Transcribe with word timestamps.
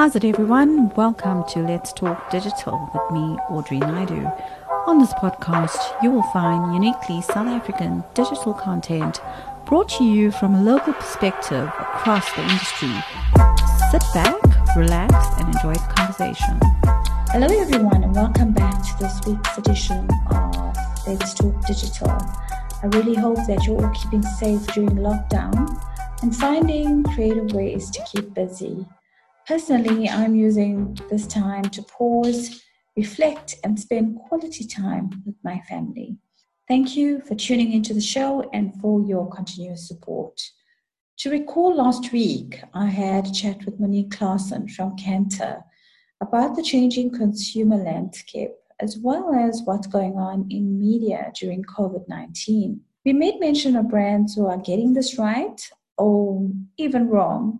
How's 0.00 0.16
it, 0.16 0.24
everyone? 0.24 0.88
Welcome 0.94 1.44
to 1.50 1.58
Let's 1.58 1.92
Talk 1.92 2.30
Digital 2.30 2.90
with 2.94 3.12
me, 3.12 3.36
Audrey 3.50 3.80
Naidu. 3.80 4.26
On 4.86 4.98
this 4.98 5.12
podcast, 5.12 5.76
you 6.02 6.10
will 6.10 6.22
find 6.32 6.72
uniquely 6.72 7.20
South 7.20 7.48
African 7.48 8.02
digital 8.14 8.54
content 8.54 9.20
brought 9.66 9.90
to 9.98 10.04
you 10.04 10.30
from 10.30 10.54
a 10.54 10.62
local 10.62 10.94
perspective 10.94 11.68
across 11.68 12.32
the 12.32 12.40
industry. 12.40 12.94
Sit 13.90 14.02
back, 14.14 14.40
relax, 14.74 15.12
and 15.38 15.54
enjoy 15.54 15.74
the 15.74 15.92
conversation. 15.94 16.58
Hello, 17.28 17.48
everyone, 17.60 18.02
and 18.02 18.14
welcome 18.14 18.54
back 18.54 18.82
to 18.82 18.98
this 19.00 19.20
week's 19.26 19.58
edition 19.58 20.08
of 20.30 20.76
Let's 21.06 21.34
Talk 21.34 21.66
Digital. 21.66 22.08
I 22.08 22.86
really 22.86 23.16
hope 23.16 23.36
that 23.46 23.66
you're 23.66 23.84
all 23.84 23.92
keeping 23.92 24.22
safe 24.22 24.66
during 24.68 24.96
lockdown 24.96 25.78
and 26.22 26.34
finding 26.34 27.04
creative 27.04 27.52
ways 27.52 27.90
to 27.90 28.02
keep 28.10 28.32
busy. 28.32 28.86
Personally, 29.50 30.08
I'm 30.08 30.36
using 30.36 30.96
this 31.10 31.26
time 31.26 31.64
to 31.70 31.82
pause, 31.82 32.62
reflect, 32.96 33.56
and 33.64 33.76
spend 33.76 34.16
quality 34.28 34.64
time 34.64 35.10
with 35.26 35.34
my 35.42 35.58
family. 35.68 36.16
Thank 36.68 36.96
you 36.96 37.20
for 37.22 37.34
tuning 37.34 37.72
into 37.72 37.92
the 37.92 38.00
show 38.00 38.48
and 38.52 38.72
for 38.80 39.02
your 39.02 39.28
continuous 39.28 39.88
support. 39.88 40.40
To 41.18 41.30
recall 41.30 41.74
last 41.74 42.12
week, 42.12 42.62
I 42.74 42.86
had 42.86 43.26
a 43.26 43.32
chat 43.32 43.64
with 43.64 43.80
Monique 43.80 44.10
Claassen 44.10 44.70
from 44.70 44.96
Kantar 44.96 45.64
about 46.20 46.54
the 46.54 46.62
changing 46.62 47.10
consumer 47.10 47.76
landscape 47.76 48.52
as 48.78 48.98
well 48.98 49.34
as 49.34 49.62
what's 49.64 49.88
going 49.88 50.14
on 50.14 50.46
in 50.48 50.78
media 50.78 51.32
during 51.40 51.64
COVID 51.64 52.06
19. 52.06 52.80
We 53.04 53.12
made 53.14 53.40
mention 53.40 53.74
of 53.74 53.88
brands 53.88 54.36
who 54.36 54.46
are 54.46 54.58
getting 54.58 54.92
this 54.92 55.18
right 55.18 55.60
or 55.98 56.48
even 56.78 57.08
wrong 57.08 57.58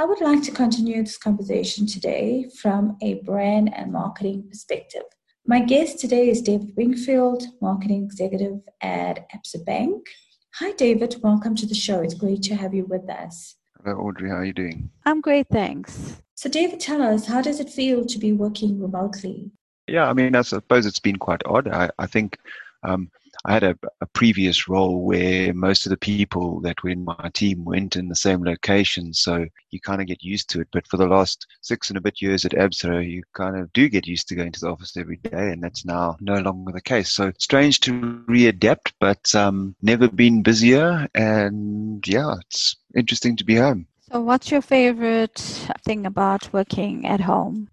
I 0.00 0.04
would 0.04 0.20
like 0.20 0.44
to 0.44 0.52
continue 0.52 1.02
this 1.02 1.18
conversation 1.18 1.84
today 1.84 2.48
from 2.62 2.96
a 3.02 3.14
brand 3.14 3.74
and 3.74 3.92
marketing 3.92 4.44
perspective. 4.48 5.02
My 5.44 5.58
guest 5.58 5.98
today 5.98 6.28
is 6.30 6.40
David 6.40 6.72
Wingfield, 6.76 7.42
marketing 7.60 8.04
executive 8.04 8.60
at 8.80 9.28
Absa 9.32 9.64
Bank. 9.66 10.06
Hi, 10.54 10.70
David. 10.74 11.16
Welcome 11.20 11.56
to 11.56 11.66
the 11.66 11.74
show. 11.74 12.00
It's 12.00 12.14
great 12.14 12.42
to 12.44 12.54
have 12.54 12.74
you 12.74 12.84
with 12.84 13.10
us. 13.10 13.56
Hello, 13.82 13.96
Audrey. 13.96 14.30
How 14.30 14.36
are 14.36 14.44
you 14.44 14.52
doing? 14.52 14.88
I'm 15.04 15.20
great, 15.20 15.48
thanks. 15.50 16.22
So, 16.36 16.48
David, 16.48 16.78
tell 16.78 17.02
us, 17.02 17.26
how 17.26 17.42
does 17.42 17.58
it 17.58 17.68
feel 17.68 18.06
to 18.06 18.18
be 18.20 18.30
working 18.30 18.80
remotely? 18.80 19.50
Yeah, 19.88 20.08
I 20.08 20.12
mean, 20.12 20.36
I 20.36 20.42
suppose 20.42 20.86
it's 20.86 21.00
been 21.00 21.16
quite 21.16 21.42
odd. 21.44 21.66
I, 21.66 21.90
I 21.98 22.06
think 22.06 22.38
um, 22.84 23.10
I 23.44 23.52
had 23.52 23.62
a, 23.62 23.78
a, 24.00 24.06
previous 24.06 24.68
role 24.68 25.02
where 25.02 25.54
most 25.54 25.86
of 25.86 25.90
the 25.90 25.96
people 25.96 26.60
that 26.62 26.82
were 26.82 26.90
in 26.90 27.04
my 27.04 27.30
team 27.32 27.64
went 27.64 27.94
in 27.94 28.08
the 28.08 28.16
same 28.16 28.42
location, 28.42 29.14
so 29.14 29.46
you 29.70 29.80
kind 29.80 30.00
of 30.00 30.08
get 30.08 30.22
used 30.22 30.50
to 30.50 30.60
it. 30.60 30.68
But 30.72 30.86
for 30.88 30.96
the 30.96 31.06
last 31.06 31.46
six 31.60 31.88
and 31.88 31.96
a 31.96 32.00
bit 32.00 32.20
years 32.20 32.44
at 32.44 32.52
Absa, 32.52 33.08
you 33.08 33.22
kind 33.34 33.56
of 33.56 33.72
do 33.72 33.88
get 33.88 34.06
used 34.06 34.28
to 34.28 34.34
going 34.34 34.52
to 34.52 34.60
the 34.60 34.68
office 34.68 34.96
every 34.96 35.18
day, 35.18 35.50
and 35.50 35.62
that's 35.62 35.84
now 35.84 36.16
no 36.20 36.40
longer 36.40 36.72
the 36.72 36.80
case. 36.80 37.10
So 37.10 37.32
strange 37.38 37.80
to 37.80 37.92
readapt, 38.28 38.92
but 38.98 39.34
um, 39.34 39.76
never 39.82 40.08
been 40.08 40.42
busier, 40.42 41.06
and 41.14 42.06
yeah, 42.06 42.34
it's 42.40 42.76
interesting 42.96 43.36
to 43.36 43.44
be 43.44 43.56
home. 43.56 43.86
So, 44.10 44.20
what's 44.20 44.50
your 44.50 44.62
favorite 44.62 45.38
thing 45.84 46.06
about 46.06 46.52
working 46.52 47.06
at 47.06 47.20
home? 47.20 47.68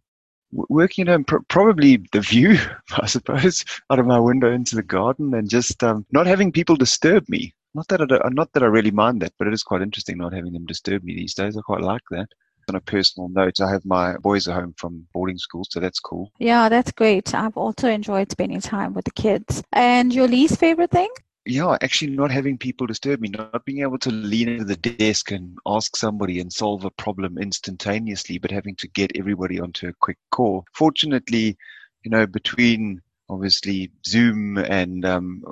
Working 0.51 1.07
at 1.07 1.11
home, 1.11 1.23
pr- 1.23 1.37
probably 1.47 1.97
the 2.11 2.21
view, 2.21 2.57
I 2.91 3.05
suppose, 3.07 3.65
out 3.89 3.99
of 3.99 4.05
my 4.05 4.19
window 4.19 4.51
into 4.51 4.75
the 4.75 4.83
garden, 4.83 5.33
and 5.33 5.49
just 5.49 5.83
um, 5.83 6.05
not 6.11 6.27
having 6.27 6.51
people 6.51 6.75
disturb 6.75 7.27
me. 7.29 7.53
Not 7.73 7.87
that 7.89 8.01
I 8.01 8.29
not 8.29 8.53
that 8.53 8.63
I 8.63 8.67
really 8.67 8.91
mind 8.91 9.21
that, 9.21 9.33
but 9.37 9.47
it 9.47 9.53
is 9.53 9.63
quite 9.63 9.81
interesting 9.81 10.17
not 10.17 10.33
having 10.33 10.53
them 10.53 10.65
disturb 10.65 11.03
me 11.03 11.13
these 11.13 11.33
days. 11.33 11.57
I 11.57 11.61
quite 11.61 11.81
like 11.81 12.03
that. 12.11 12.27
On 12.69 12.75
a 12.75 12.81
personal 12.81 13.29
note, 13.29 13.59
I 13.61 13.69
have 13.69 13.85
my 13.85 14.17
boys 14.17 14.47
are 14.47 14.59
home 14.59 14.73
from 14.77 15.05
boarding 15.13 15.37
school, 15.37 15.63
so 15.69 15.79
that's 15.79 15.99
cool. 15.99 16.31
Yeah, 16.39 16.67
that's 16.67 16.91
great. 16.91 17.35
I've 17.35 17.57
also 17.57 17.87
enjoyed 17.89 18.31
spending 18.31 18.61
time 18.61 18.93
with 18.93 19.05
the 19.05 19.11
kids. 19.11 19.61
And 19.71 20.11
your 20.11 20.27
least 20.27 20.57
favorite 20.57 20.89
thing? 20.89 21.09
Yeah, 21.45 21.77
actually 21.81 22.11
not 22.11 22.31
having 22.31 22.57
people 22.57 22.87
disturb 22.87 23.21
me, 23.21 23.29
not 23.29 23.65
being 23.65 23.81
able 23.81 23.99
to 23.99 24.09
lean 24.09 24.49
into 24.49 24.65
the 24.65 24.75
desk 24.75 25.31
and 25.31 25.57
ask 25.67 25.95
somebody 25.95 26.39
and 26.39 26.51
solve 26.51 26.85
a 26.85 26.91
problem 26.91 27.37
instantaneously, 27.37 28.39
but 28.39 28.49
having 28.49 28.75
to 28.77 28.87
get 28.89 29.11
everybody 29.15 29.59
onto 29.59 29.87
a 29.87 29.93
quick 30.01 30.17
call. 30.31 30.65
Fortunately, 30.73 31.55
you 32.03 32.11
know, 32.11 32.25
between 32.25 33.01
obviously 33.29 33.91
Zoom 34.05 34.57
and 34.57 35.05
um, 35.05 35.43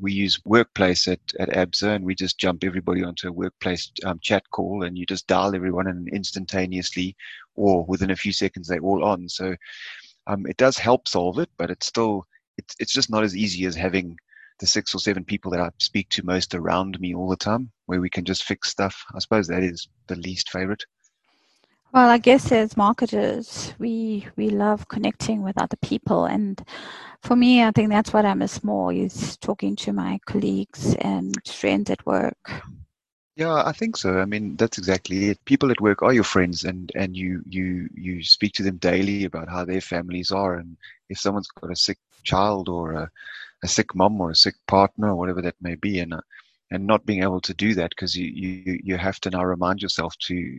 we 0.00 0.12
use 0.12 0.40
Workplace 0.44 1.06
at, 1.08 1.20
at 1.38 1.50
ABSA 1.50 1.96
and 1.96 2.04
we 2.04 2.14
just 2.14 2.38
jump 2.38 2.64
everybody 2.64 3.02
onto 3.02 3.28
a 3.28 3.32
Workplace 3.32 3.90
um, 4.04 4.18
chat 4.20 4.42
call 4.50 4.84
and 4.84 4.96
you 4.96 5.06
just 5.06 5.26
dial 5.26 5.54
everyone 5.54 5.86
and 5.86 6.08
instantaneously 6.08 7.14
or 7.56 7.84
within 7.86 8.10
a 8.10 8.16
few 8.16 8.32
seconds 8.32 8.68
they're 8.68 8.80
all 8.80 9.04
on. 9.04 9.28
So 9.28 9.54
um, 10.26 10.46
it 10.46 10.56
does 10.56 10.78
help 10.78 11.08
solve 11.08 11.38
it, 11.38 11.50
but 11.58 11.70
it's 11.70 11.86
still, 11.86 12.26
it's, 12.58 12.74
it's 12.78 12.92
just 12.92 13.10
not 13.10 13.24
as 13.24 13.36
easy 13.36 13.64
as 13.64 13.74
having 13.74 14.16
the 14.62 14.66
six 14.68 14.94
or 14.94 15.00
seven 15.00 15.24
people 15.24 15.50
that 15.50 15.60
I 15.60 15.70
speak 15.78 16.08
to 16.10 16.24
most 16.24 16.54
around 16.54 16.98
me 17.00 17.14
all 17.14 17.28
the 17.28 17.36
time, 17.36 17.72
where 17.86 18.00
we 18.00 18.08
can 18.08 18.24
just 18.24 18.44
fix 18.44 18.70
stuff. 18.70 19.04
I 19.12 19.18
suppose 19.18 19.48
that 19.48 19.64
is 19.64 19.88
the 20.06 20.14
least 20.14 20.50
favorite. 20.50 20.84
Well, 21.92 22.08
I 22.08 22.18
guess 22.18 22.52
as 22.52 22.76
marketers, 22.76 23.74
we 23.80 24.28
we 24.36 24.50
love 24.50 24.86
connecting 24.86 25.42
with 25.42 25.60
other 25.60 25.76
people, 25.82 26.26
and 26.26 26.64
for 27.22 27.34
me, 27.34 27.64
I 27.64 27.72
think 27.72 27.90
that's 27.90 28.12
what 28.12 28.24
I 28.24 28.34
miss 28.34 28.62
more 28.62 28.92
is 28.92 29.36
talking 29.38 29.74
to 29.76 29.92
my 29.92 30.20
colleagues 30.26 30.94
and 30.94 31.34
friends 31.44 31.90
at 31.90 32.06
work. 32.06 32.62
Yeah, 33.34 33.64
I 33.66 33.72
think 33.72 33.96
so. 33.96 34.20
I 34.20 34.26
mean, 34.26 34.54
that's 34.54 34.78
exactly 34.78 35.30
it. 35.30 35.44
People 35.44 35.72
at 35.72 35.80
work 35.80 36.02
are 36.02 36.12
your 36.12 36.24
friends, 36.24 36.62
and 36.62 36.92
and 36.94 37.16
you 37.16 37.42
you 37.48 37.88
you 37.94 38.22
speak 38.22 38.52
to 38.54 38.62
them 38.62 38.76
daily 38.76 39.24
about 39.24 39.48
how 39.48 39.64
their 39.64 39.80
families 39.80 40.30
are, 40.30 40.54
and 40.54 40.76
if 41.08 41.18
someone's 41.18 41.48
got 41.48 41.72
a 41.72 41.76
sick 41.76 41.98
child 42.22 42.68
or 42.68 42.92
a 42.92 43.10
a 43.62 43.68
sick 43.68 43.94
mom 43.94 44.20
or 44.20 44.30
a 44.30 44.36
sick 44.36 44.54
partner 44.66 45.08
or 45.10 45.16
whatever 45.16 45.42
that 45.42 45.56
may 45.60 45.74
be, 45.74 46.00
and 46.00 46.14
uh, 46.14 46.20
and 46.70 46.86
not 46.86 47.06
being 47.06 47.22
able 47.22 47.40
to 47.40 47.54
do 47.54 47.74
that 47.74 47.90
because 47.90 48.16
you, 48.16 48.26
you 48.26 48.80
you 48.82 48.96
have 48.96 49.20
to 49.20 49.30
now 49.30 49.44
remind 49.44 49.82
yourself 49.82 50.16
to 50.18 50.58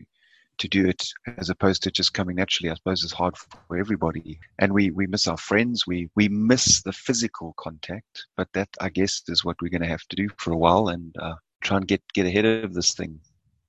to 0.59 0.67
do 0.67 0.87
it 0.87 1.11
as 1.37 1.49
opposed 1.49 1.81
to 1.83 1.91
just 1.91 2.13
coming 2.13 2.35
naturally. 2.35 2.69
I 2.69 2.75
suppose 2.75 3.03
it's 3.03 3.13
hard 3.13 3.35
for 3.37 3.77
everybody, 3.77 4.39
and 4.59 4.71
we 4.71 4.91
we 4.91 5.07
miss 5.07 5.27
our 5.27 5.37
friends. 5.37 5.87
We 5.87 6.09
we 6.15 6.29
miss 6.29 6.81
the 6.83 6.93
physical 6.93 7.53
contact, 7.57 8.25
but 8.37 8.47
that 8.53 8.69
I 8.79 8.89
guess 8.89 9.23
is 9.27 9.43
what 9.43 9.57
we're 9.61 9.69
going 9.69 9.81
to 9.81 9.87
have 9.87 10.07
to 10.09 10.15
do 10.15 10.29
for 10.37 10.53
a 10.53 10.57
while 10.57 10.89
and 10.89 11.15
uh, 11.19 11.35
try 11.61 11.77
and 11.77 11.87
get 11.87 12.01
get 12.13 12.25
ahead 12.25 12.45
of 12.45 12.73
this 12.73 12.93
thing. 12.93 13.19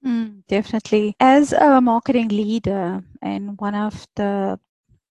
Mm, 0.04 0.42
definitely. 0.48 1.16
As 1.18 1.52
a 1.52 1.80
marketing 1.80 2.28
leader 2.28 3.02
and 3.22 3.58
one 3.58 3.74
of 3.74 4.06
the 4.16 4.60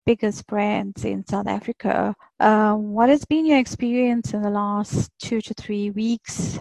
biggest 0.05 0.47
brands 0.47 1.03
in 1.05 1.25
South 1.25 1.47
Africa. 1.47 2.15
Uh, 2.39 2.73
what 2.75 3.09
has 3.09 3.25
been 3.25 3.45
your 3.45 3.59
experience 3.59 4.33
in 4.33 4.41
the 4.41 4.49
last 4.49 5.11
two 5.19 5.41
to 5.41 5.53
three 5.53 5.89
weeks? 5.91 6.59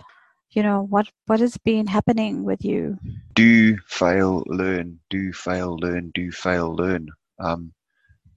You 0.50 0.62
know, 0.62 0.82
what, 0.82 1.08
what 1.26 1.40
has 1.40 1.56
been 1.58 1.86
happening 1.86 2.44
with 2.44 2.64
you? 2.64 2.98
Do 3.34 3.76
fail, 3.88 4.44
learn, 4.46 5.00
do 5.10 5.32
fail, 5.32 5.76
learn, 5.76 6.10
do 6.14 6.30
fail, 6.30 6.74
learn. 6.74 7.08
Um, 7.40 7.72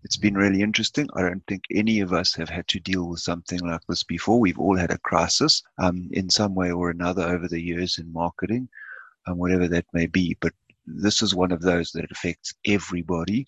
it's 0.03 0.17
been 0.17 0.35
really 0.35 0.61
interesting. 0.61 1.09
I 1.15 1.21
don't 1.21 1.45
think 1.47 1.63
any 1.69 1.99
of 1.99 2.13
us 2.13 2.33
have 2.35 2.49
had 2.49 2.67
to 2.69 2.79
deal 2.79 3.09
with 3.09 3.19
something 3.19 3.59
like 3.59 3.81
this 3.87 4.03
before. 4.03 4.39
We've 4.39 4.59
all 4.59 4.77
had 4.77 4.91
a 4.91 4.97
crisis 4.99 5.61
um, 5.77 6.09
in 6.11 6.29
some 6.29 6.55
way 6.55 6.71
or 6.71 6.89
another 6.89 7.23
over 7.23 7.47
the 7.47 7.61
years 7.61 7.97
in 7.97 8.11
marketing, 8.11 8.69
um, 9.27 9.37
whatever 9.37 9.67
that 9.67 9.85
may 9.93 10.07
be. 10.07 10.37
But 10.39 10.53
this 10.85 11.21
is 11.21 11.35
one 11.35 11.51
of 11.51 11.61
those 11.61 11.91
that 11.91 12.09
affects 12.11 12.53
everybody 12.65 13.45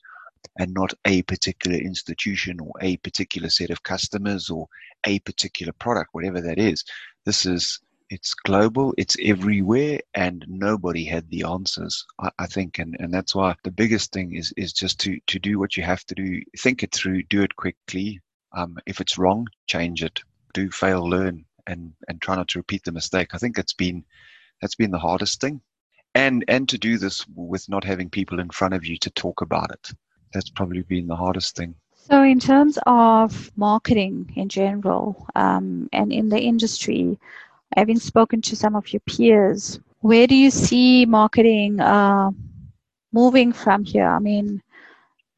and 0.58 0.74
not 0.74 0.94
a 1.06 1.22
particular 1.24 1.78
institution 1.78 2.60
or 2.60 2.74
a 2.82 2.98
particular 2.98 3.50
set 3.50 3.70
of 3.70 3.84
customers 3.84 4.50
or 4.50 4.68
a 5.06 5.20
particular 5.20 5.74
product, 5.74 6.10
whatever 6.14 6.42
that 6.42 6.60
is. 6.60 6.84
This 7.26 7.46
is 7.46 7.80
it's 8.10 8.34
global, 8.34 8.94
it's 8.98 9.16
everywhere, 9.24 10.00
and 10.16 10.44
nobody 10.48 11.06
had 11.06 11.30
the 11.30 11.44
answers, 11.44 12.06
I, 12.20 12.32
I, 12.40 12.48
think, 12.48 12.80
and, 12.80 12.98
and 13.00 13.14
that's 13.14 13.36
why 13.36 13.56
the 13.64 13.72
biggest 13.72 14.12
thing 14.12 14.34
is 14.34 14.52
is 14.58 14.74
just 14.74 15.00
to 15.02 15.20
to 15.28 15.40
do 15.40 15.60
what 15.60 15.78
you 15.78 15.84
have 15.84 16.04
to 16.06 16.16
do, 16.16 16.42
think 16.58 16.84
it 16.84 16.92
through, 16.92 17.24
do 17.24 17.44
it 17.44 17.56
quickly. 17.56 18.20
Um, 18.52 18.78
if 18.88 19.00
it's 19.00 19.20
wrong, 19.20 19.48
change 19.68 20.04
it. 20.04 20.20
Do 20.54 20.72
fail, 20.72 21.08
learn, 21.08 21.46
and 21.68 21.94
and 22.08 22.20
try 22.20 22.36
not 22.36 22.48
to 22.50 22.60
repeat 22.60 22.84
the 22.84 22.92
mistake. 22.92 23.30
I 23.34 23.38
think 23.38 23.58
it's 23.60 23.74
been 23.74 24.04
that's 24.60 24.76
been 24.76 24.92
the 24.92 24.98
hardest 24.98 25.40
thing, 25.40 25.62
and 26.16 26.44
and 26.48 26.68
to 26.70 26.80
do 26.80 26.98
this 26.98 27.26
with 27.36 27.70
not 27.70 27.84
having 27.84 28.10
people 28.10 28.40
in 28.40 28.50
front 28.50 28.74
of 28.74 28.86
you 28.86 28.98
to 28.98 29.12
talk 29.12 29.42
about 29.42 29.72
it 29.72 29.92
that's 30.34 30.50
probably 30.50 30.82
been 30.84 31.08
the 31.08 31.16
hardest 31.16 31.56
thing. 31.56 31.76
So, 31.96 32.24
in 32.24 32.40
terms 32.40 32.80
of 32.88 33.52
marketing 33.56 34.32
in 34.36 34.50
general 34.50 35.28
um, 35.36 35.90
and 35.94 36.12
in 36.12 36.30
the 36.30 36.40
industry, 36.40 37.20
having 37.78 38.00
spoken 38.00 38.42
to 38.44 38.56
some 38.56 38.76
of 38.76 38.92
your 38.92 39.02
peers, 39.02 39.80
where 40.02 40.26
do 40.26 40.36
you 40.36 40.50
see 40.50 41.06
marketing 41.06 41.80
uh, 41.80 42.32
moving 43.12 43.54
from 43.54 43.84
here? 43.84 44.08
I 44.08 44.20
mean, 44.20 44.62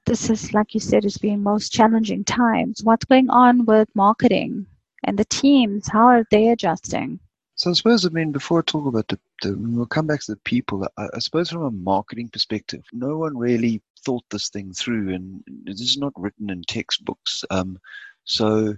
this 0.05 0.29
is, 0.29 0.53
like 0.53 0.73
you 0.73 0.79
said, 0.79 1.03
it's 1.03 1.17
been 1.17 1.43
most 1.43 1.71
challenging 1.71 2.23
times. 2.23 2.83
What's 2.83 3.05
going 3.05 3.29
on 3.29 3.65
with 3.65 3.89
marketing 3.93 4.65
and 5.03 5.17
the 5.17 5.25
teams? 5.25 5.89
How 5.89 6.05
are 6.05 6.25
they 6.31 6.49
adjusting? 6.49 7.19
So 7.61 7.69
I 7.69 7.73
suppose, 7.73 8.07
I 8.07 8.09
mean, 8.09 8.31
before 8.31 8.57
I 8.57 8.63
talk 8.65 8.87
about 8.87 9.07
the, 9.09 9.19
the 9.43 9.55
we'll 9.55 9.85
come 9.85 10.07
back 10.07 10.21
to 10.21 10.31
the 10.31 10.39
people. 10.39 10.83
I, 10.97 11.09
I, 11.13 11.19
suppose 11.19 11.51
from 11.51 11.61
a 11.61 11.69
marketing 11.69 12.29
perspective, 12.29 12.81
no 12.91 13.19
one 13.19 13.37
really 13.37 13.83
thought 14.03 14.23
this 14.31 14.49
thing 14.49 14.73
through, 14.73 15.13
and 15.13 15.43
this 15.65 15.79
is 15.79 15.95
not 15.95 16.11
written 16.15 16.49
in 16.49 16.63
textbooks. 16.63 17.45
Um, 17.51 17.79
so, 18.23 18.75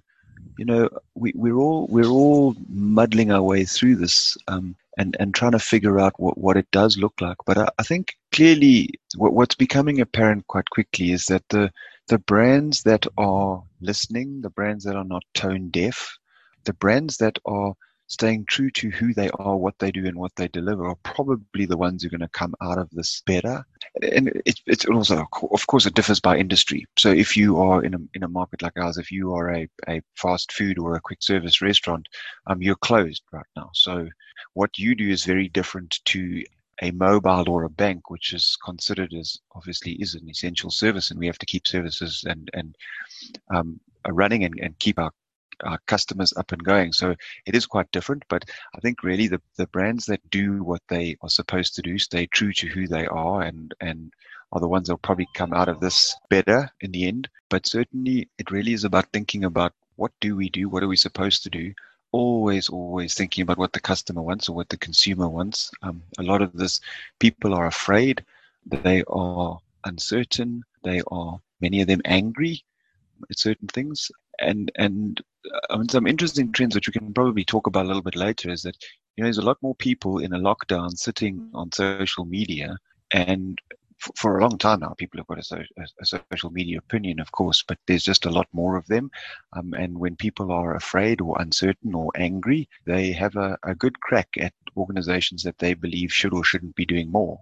you 0.57 0.65
know, 0.65 0.89
we, 1.15 1.31
we're 1.33 1.56
all 1.56 1.88
we're 1.88 2.09
all 2.09 2.57
muddling 2.68 3.31
our 3.31 3.41
way 3.41 3.63
through 3.63 3.95
this 3.95 4.35
um, 4.50 4.75
and 4.97 5.15
and 5.18 5.33
trying 5.33 5.53
to 5.53 5.59
figure 5.59 5.97
out 5.97 6.19
what, 6.19 6.38
what 6.38 6.57
it 6.57 6.69
does 6.71 6.97
look 6.97 7.21
like. 7.21 7.38
But 7.45 7.57
I, 7.57 7.69
I 7.79 7.83
think 7.83 8.18
clearly 8.33 8.89
what, 9.15 9.31
what's 9.31 9.56
becoming 9.56 10.01
apparent 10.01 10.47
quite 10.47 10.69
quickly 10.71 11.13
is 11.13 11.27
that 11.27 11.47
the 11.47 11.71
the 12.07 12.19
brands 12.19 12.83
that 12.83 13.07
are 13.18 13.63
listening, 13.79 14.41
the 14.41 14.50
brands 14.50 14.83
that 14.83 14.97
are 14.97 15.06
not 15.06 15.24
tone 15.33 15.69
deaf, 15.69 16.18
the 16.65 16.74
brands 16.74 17.15
that 17.19 17.39
are 17.45 17.75
staying 18.13 18.45
true 18.45 18.69
to 18.71 18.89
who 18.89 19.13
they 19.13 19.30
are, 19.39 19.57
what 19.57 19.77
they 19.80 19.92
do, 19.92 20.06
and 20.06 20.18
what 20.18 20.36
they 20.36 20.48
deliver 20.48 20.88
are 20.88 20.98
probably 21.04 21.65
the 21.65 21.77
ones 21.77 22.01
who 22.01 22.07
are 22.07 22.10
going 22.10 22.21
to 22.21 22.27
come 22.30 22.56
out 22.62 22.77
of 22.77 22.89
this 22.92 23.21
better. 23.25 23.65
And 24.01 24.30
it, 24.45 24.60
it's 24.65 24.86
also, 24.86 25.25
of 25.51 25.68
course, 25.68 25.86
it 25.86 25.94
differs 25.94 26.19
by 26.19 26.38
industry. 26.38 26.86
So 26.98 27.12
if 27.12 27.36
you 27.36 27.60
are 27.62 27.83
in 27.83 27.94
a, 27.94 28.00
in 28.13 28.24
a 28.24 28.27
market 28.27 28.62
like 28.62 28.77
ours, 28.77 28.98
if 28.98 29.12
you 29.12 29.33
are 29.33 29.54
a, 29.54 29.68
a 29.88 30.01
fast 30.15 30.51
food 30.51 30.80
or 30.80 30.95
a 30.95 31.01
quick 31.01 31.21
service 31.21 31.62
restaurant, 31.62 32.07
um, 32.48 32.62
you're 32.62 32.75
closed 32.75 33.24
right 33.31 33.45
now. 33.56 33.69
So 33.74 34.07
what 34.54 34.77
you 34.77 34.95
do 34.95 35.10
is 35.10 35.25
very 35.25 35.50
different 35.50 36.00
to 36.06 36.44
a 36.81 36.92
mobile 36.92 37.50
or 37.50 37.63
a 37.63 37.69
bank, 37.69 38.10
which 38.10 38.33
is 38.33 38.57
considered 38.65 39.13
as 39.13 39.38
obviously 39.56 39.94
is 39.94 40.15
an 40.15 40.30
essential 40.30 40.71
service, 40.71 41.12
and 41.12 41.19
we 41.19 41.27
have 41.27 41.38
to 41.38 41.45
keep 41.45 41.68
services 41.68 42.24
and 42.27 42.50
and 42.54 42.75
um, 43.54 43.80
running 44.10 44.44
and, 44.44 44.60
and 44.60 44.77
keep 44.80 45.00
our 45.00 45.12
our 45.63 45.80
customers 45.88 46.33
up 46.38 46.51
and 46.51 46.63
going. 46.63 46.94
So 46.94 47.15
it 47.45 47.56
is 47.56 47.65
quite 47.65 47.92
different, 47.92 48.24
but 48.30 48.45
I 48.75 48.80
think 48.80 49.04
really 49.04 49.27
the, 49.27 49.42
the 49.57 49.68
brands 49.68 50.06
that 50.07 50.30
do 50.30 50.63
what 50.63 50.81
they 50.88 51.18
are 51.21 51.30
supposed 51.30 51.75
to 51.75 51.81
do, 51.81 51.98
stay 51.98 52.27
true 52.27 52.54
to 52.54 52.68
who 52.68 52.88
they 52.88 53.06
are 53.06 53.42
and, 53.42 53.74
and 53.81 54.13
are 54.51 54.60
the 54.60 54.68
ones 54.68 54.88
that 54.88 54.94
will 54.94 55.00
probably 55.00 55.27
come 55.33 55.54
out 55.54 55.69
of 55.69 55.80
this 55.80 56.15
better 56.30 56.69
in 56.81 56.92
the 56.92 57.07
end. 57.07 57.30
But 57.50 57.65
certainly 57.65 58.30
it 58.38 58.51
really 58.51 58.74
is 58.74 58.83
about 58.83 59.12
thinking 59.12 59.45
about 59.45 59.74
what 59.95 60.12
do 60.21 60.36
we 60.36 60.50
do? 60.50 60.69
What 60.69 60.83
are 60.83 60.88
we 60.88 60.98
supposed 60.98 61.44
to 61.44 61.50
do? 61.50 61.74
Always, 62.12 62.69
always 62.69 63.15
thinking 63.15 63.42
about 63.42 63.57
what 63.57 63.74
the 63.74 63.80
customer 63.80 64.21
wants 64.21 64.50
or 64.50 64.56
what 64.56 64.69
the 64.69 64.77
consumer 64.77 65.27
wants. 65.27 65.71
Um, 65.81 66.04
a 66.19 66.24
lot 66.24 66.42
of 66.42 66.54
this, 66.54 66.80
people 67.19 67.54
are 67.54 67.65
afraid, 67.65 68.24
they 68.65 69.04
are 69.07 69.60
uncertain, 69.86 70.63
they 70.83 71.01
are, 71.07 71.39
many 71.60 71.81
of 71.81 71.88
them 71.88 72.01
angry 72.06 72.63
at 73.30 73.39
certain 73.39 73.68
things 73.68 74.12
and 74.39 74.71
and 74.75 75.21
I 75.69 75.78
mean, 75.78 75.90
some 75.90 76.07
interesting 76.07 76.51
trends 76.51 76.75
which 76.75 76.88
we 76.88 76.94
can 76.94 77.13
probably 77.13 77.44
talk 77.44 77.68
about 77.68 77.86
a 77.86 77.88
little 77.88 78.01
bit 78.01 78.16
later 78.16 78.50
is 78.50 78.62
that 78.63 78.78
you 79.16 79.24
know 79.24 79.28
there's 79.28 79.38
a 79.38 79.44
lot 79.44 79.57
more 79.62 79.75
people 79.75 80.19
in 80.19 80.34
a 80.34 80.40
lockdown 80.40 80.98
sitting 80.98 81.50
on 81.54 81.72
social 81.72 82.25
media, 82.25 82.78
and 83.12 83.60
f- 84.01 84.12
for 84.16 84.38
a 84.38 84.42
long 84.42 84.57
time 84.57 84.80
now, 84.80 84.94
people 84.98 85.19
have 85.19 85.28
got 85.28 85.40
a, 85.40 85.44
so, 85.44 85.57
a, 85.78 85.86
a, 86.01 86.06
social 86.31 86.50
media 86.50 86.78
opinion, 86.78 87.19
of 87.19 87.31
course, 87.31 87.63
but 87.68 87.78
there's 87.88 88.04
just 88.04 88.25
a 88.25 88.31
lot 88.31 88.48
more 88.54 88.75
of 88.78 88.88
them. 88.88 89.12
Um, 89.54 89.74
and 89.74 89.98
when 89.98 90.16
people 90.16 90.51
are 90.51 90.75
afraid 90.75 91.22
or 91.22 91.40
uncertain 91.40 91.94
or 91.94 92.12
angry, 92.16 92.69
they 92.86 93.12
have 93.12 93.36
a, 93.36 93.57
a 93.63 93.75
good 93.75 94.00
crack 94.00 94.30
at 94.39 94.54
organizations 94.78 95.44
that 95.44 95.60
they 95.60 95.74
believe 95.74 96.12
should 96.12 96.34
or 96.34 96.44
shouldn't 96.44 96.75
be 96.75 96.86
doing 96.86 97.12
more 97.12 97.39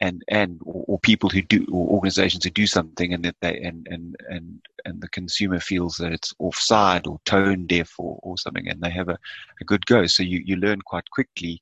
and 0.00 0.22
and 0.28 0.60
or, 0.64 0.84
or, 0.88 0.98
people 1.00 1.28
who 1.28 1.42
do 1.42 1.66
or 1.70 1.88
organizations 1.88 2.44
who 2.44 2.50
do 2.50 2.66
something 2.66 3.12
and 3.12 3.24
that 3.24 3.36
they 3.40 3.60
and 3.60 3.86
and 3.90 4.16
and 4.28 4.60
and 4.84 5.00
the 5.00 5.08
consumer 5.08 5.60
feels 5.60 5.96
that 5.96 6.12
it's 6.12 6.34
offside 6.38 7.06
or 7.06 7.20
tone 7.24 7.66
deaf 7.66 7.92
or, 7.98 8.18
or 8.22 8.38
something 8.38 8.68
and 8.68 8.80
they 8.80 8.90
have 8.90 9.08
a, 9.08 9.18
a 9.60 9.64
good 9.64 9.84
go. 9.86 10.06
So 10.06 10.22
you 10.22 10.42
you 10.44 10.56
learn 10.56 10.80
quite 10.82 11.08
quickly 11.10 11.60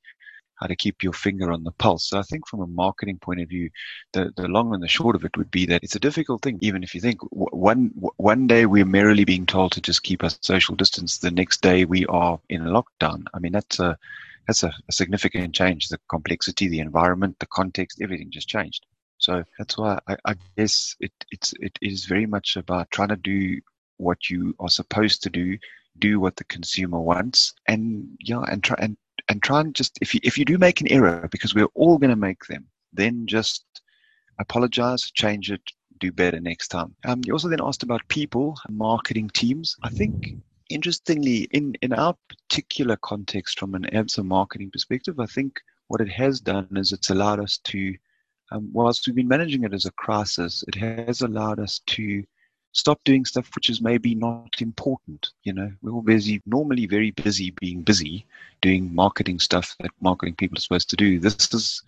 how 0.55 0.67
to 0.67 0.75
keep 0.75 1.03
your 1.03 1.13
finger 1.13 1.51
on 1.51 1.63
the 1.63 1.71
pulse. 1.71 2.09
So 2.09 2.19
i 2.19 2.23
think 2.23 2.47
from 2.47 2.61
a 2.61 2.67
marketing 2.67 3.19
point 3.19 3.41
of 3.41 3.49
view 3.49 3.69
the 4.13 4.31
the 4.35 4.47
long 4.47 4.73
and 4.73 4.83
the 4.83 4.87
short 4.87 5.15
of 5.15 5.25
it 5.25 5.35
would 5.37 5.51
be 5.51 5.65
that 5.65 5.83
it's 5.83 5.95
a 5.95 5.99
difficult 6.07 6.41
thing 6.41 6.59
even 6.61 6.83
if 6.83 6.95
you 6.95 7.01
think 7.01 7.19
one 7.31 7.91
one 8.17 8.47
day 8.47 8.65
we're 8.65 8.85
merely 8.85 9.25
being 9.25 9.45
told 9.45 9.73
to 9.73 9.81
just 9.81 10.03
keep 10.03 10.23
a 10.23 10.31
social 10.41 10.75
distance 10.75 11.17
the 11.17 11.31
next 11.31 11.61
day 11.61 11.85
we 11.85 12.05
are 12.05 12.39
in 12.49 12.61
lockdown. 12.63 13.25
I 13.33 13.39
mean 13.39 13.51
that's 13.51 13.79
a 13.79 13.97
that's 14.49 14.63
a, 14.63 14.73
a 14.87 14.91
significant 14.91 15.53
change. 15.53 15.89
The 15.89 15.99
complexity, 16.09 16.67
the 16.67 16.79
environment, 16.79 17.37
the 17.39 17.45
context, 17.45 18.01
everything 18.01 18.31
just 18.31 18.49
changed. 18.49 18.83
So 19.19 19.43
that's 19.59 19.77
why 19.77 19.99
I, 20.07 20.17
I 20.25 20.35
guess 20.57 20.95
it, 20.99 21.11
it's 21.29 21.53
it 21.59 21.77
is 21.83 22.05
very 22.05 22.25
much 22.25 22.57
about 22.57 22.89
trying 22.89 23.09
to 23.09 23.15
do 23.15 23.59
what 23.97 24.27
you 24.27 24.55
are 24.59 24.69
supposed 24.69 25.21
to 25.23 25.29
do, 25.29 25.55
do 25.99 26.19
what 26.19 26.35
the 26.35 26.45
consumer 26.45 26.99
wants, 26.99 27.53
and 27.67 28.07
yeah, 28.19 28.41
and 28.49 28.63
try 28.63 28.75
and 28.79 28.97
and 29.29 29.43
try 29.43 29.59
and 29.59 29.75
just 29.75 29.99
if 30.01 30.15
you 30.15 30.19
if 30.23 30.35
you 30.35 30.45
do 30.45 30.57
make 30.57 30.81
an 30.81 30.91
error, 30.91 31.27
because 31.31 31.53
we're 31.53 31.75
all 31.75 31.99
going 31.99 32.09
to 32.09 32.15
make 32.15 32.43
them, 32.45 32.65
then 32.91 33.27
just 33.27 33.63
apologize, 34.39 35.11
change 35.11 35.51
it, 35.51 35.61
do 35.99 36.11
better 36.11 36.39
next 36.39 36.69
time. 36.69 36.95
Um, 37.05 37.21
you 37.23 37.33
also 37.33 37.49
then 37.49 37.61
asked 37.61 37.83
about 37.83 38.07
people, 38.07 38.57
marketing 38.67 39.29
teams. 39.29 39.75
I 39.83 39.89
think 39.89 40.37
interestingly, 40.69 41.47
in, 41.51 41.75
in 41.81 41.93
our 41.93 42.15
particular 42.27 42.95
context 42.97 43.59
from 43.59 43.75
an 43.75 43.85
ABSA 43.91 44.23
marketing 44.23 44.71
perspective, 44.71 45.19
I 45.19 45.25
think 45.25 45.59
what 45.87 46.01
it 46.01 46.09
has 46.09 46.39
done 46.39 46.67
is 46.75 46.91
it's 46.91 47.09
allowed 47.09 47.39
us 47.39 47.57
to, 47.65 47.95
um, 48.51 48.69
whilst 48.71 49.05
we've 49.05 49.15
been 49.15 49.27
managing 49.27 49.63
it 49.63 49.73
as 49.73 49.85
a 49.85 49.91
crisis, 49.91 50.63
it 50.67 50.75
has 50.75 51.21
allowed 51.21 51.59
us 51.59 51.79
to 51.87 52.23
stop 52.71 52.99
doing 53.03 53.25
stuff 53.25 53.49
which 53.55 53.69
is 53.69 53.81
maybe 53.81 54.13
not 54.13 54.61
important. 54.61 55.31
You 55.43 55.53
know, 55.53 55.71
we're 55.81 55.91
all 55.91 56.01
busy, 56.01 56.41
normally 56.45 56.85
very 56.85 57.11
busy 57.11 57.51
being 57.51 57.81
busy, 57.81 58.25
doing 58.61 58.93
marketing 58.93 59.39
stuff 59.39 59.75
that 59.79 59.91
marketing 60.01 60.35
people 60.35 60.57
are 60.57 60.61
supposed 60.61 60.89
to 60.91 60.95
do. 60.95 61.19
This 61.19 61.53
is 61.53 61.81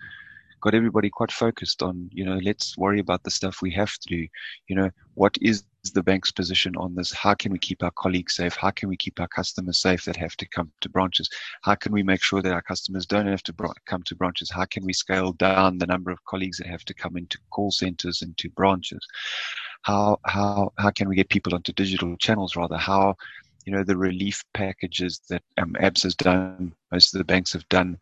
got 0.61 0.75
everybody 0.75 1.09
quite 1.09 1.31
focused 1.31 1.81
on, 1.83 2.09
you 2.11 2.23
know, 2.23 2.39
let's 2.43 2.77
worry 2.77 2.99
about 2.99 3.23
the 3.23 3.31
stuff 3.31 3.61
we 3.61 3.71
have 3.71 3.93
to 3.97 4.07
do. 4.07 4.27
You 4.67 4.75
know, 4.75 4.89
what 5.15 5.35
is 5.41 5.63
the 5.93 6.03
bank's 6.03 6.31
position 6.31 6.75
on 6.77 6.93
this? 6.93 7.11
How 7.11 7.33
can 7.33 7.51
we 7.51 7.59
keep 7.59 7.83
our 7.83 7.91
colleagues 7.91 8.35
safe? 8.35 8.55
How 8.55 8.71
can 8.71 8.87
we 8.87 8.95
keep 8.95 9.19
our 9.19 9.27
customers 9.27 9.79
safe 9.79 10.05
that 10.05 10.15
have 10.15 10.35
to 10.37 10.47
come 10.47 10.71
to 10.81 10.89
branches? 10.89 11.29
How 11.63 11.75
can 11.75 11.91
we 11.91 12.03
make 12.03 12.23
sure 12.23 12.41
that 12.41 12.53
our 12.53 12.61
customers 12.61 13.05
don't 13.05 13.27
have 13.27 13.43
to 13.43 13.53
come 13.85 14.03
to 14.03 14.15
branches? 14.15 14.51
How 14.51 14.65
can 14.65 14.85
we 14.85 14.93
scale 14.93 15.33
down 15.33 15.77
the 15.77 15.87
number 15.87 16.11
of 16.11 16.23
colleagues 16.25 16.57
that 16.59 16.67
have 16.67 16.85
to 16.85 16.93
come 16.93 17.17
into 17.17 17.39
call 17.49 17.71
centers 17.71 18.21
and 18.21 18.37
to 18.37 18.49
branches? 18.51 19.05
How 19.81 20.19
how 20.25 20.71
how 20.77 20.91
can 20.91 21.09
we 21.09 21.15
get 21.15 21.29
people 21.29 21.55
onto 21.55 21.73
digital 21.73 22.15
channels 22.17 22.55
rather? 22.55 22.77
How 22.77 23.15
you 23.65 23.73
know 23.73 23.83
the 23.83 23.97
relief 23.97 24.43
packages 24.53 25.21
that 25.29 25.41
um, 25.57 25.75
ABSA 25.79 26.03
has 26.03 26.15
done, 26.15 26.73
most 26.91 27.13
of 27.13 27.17
the 27.17 27.25
banks 27.25 27.53
have 27.53 27.67
done 27.69 27.97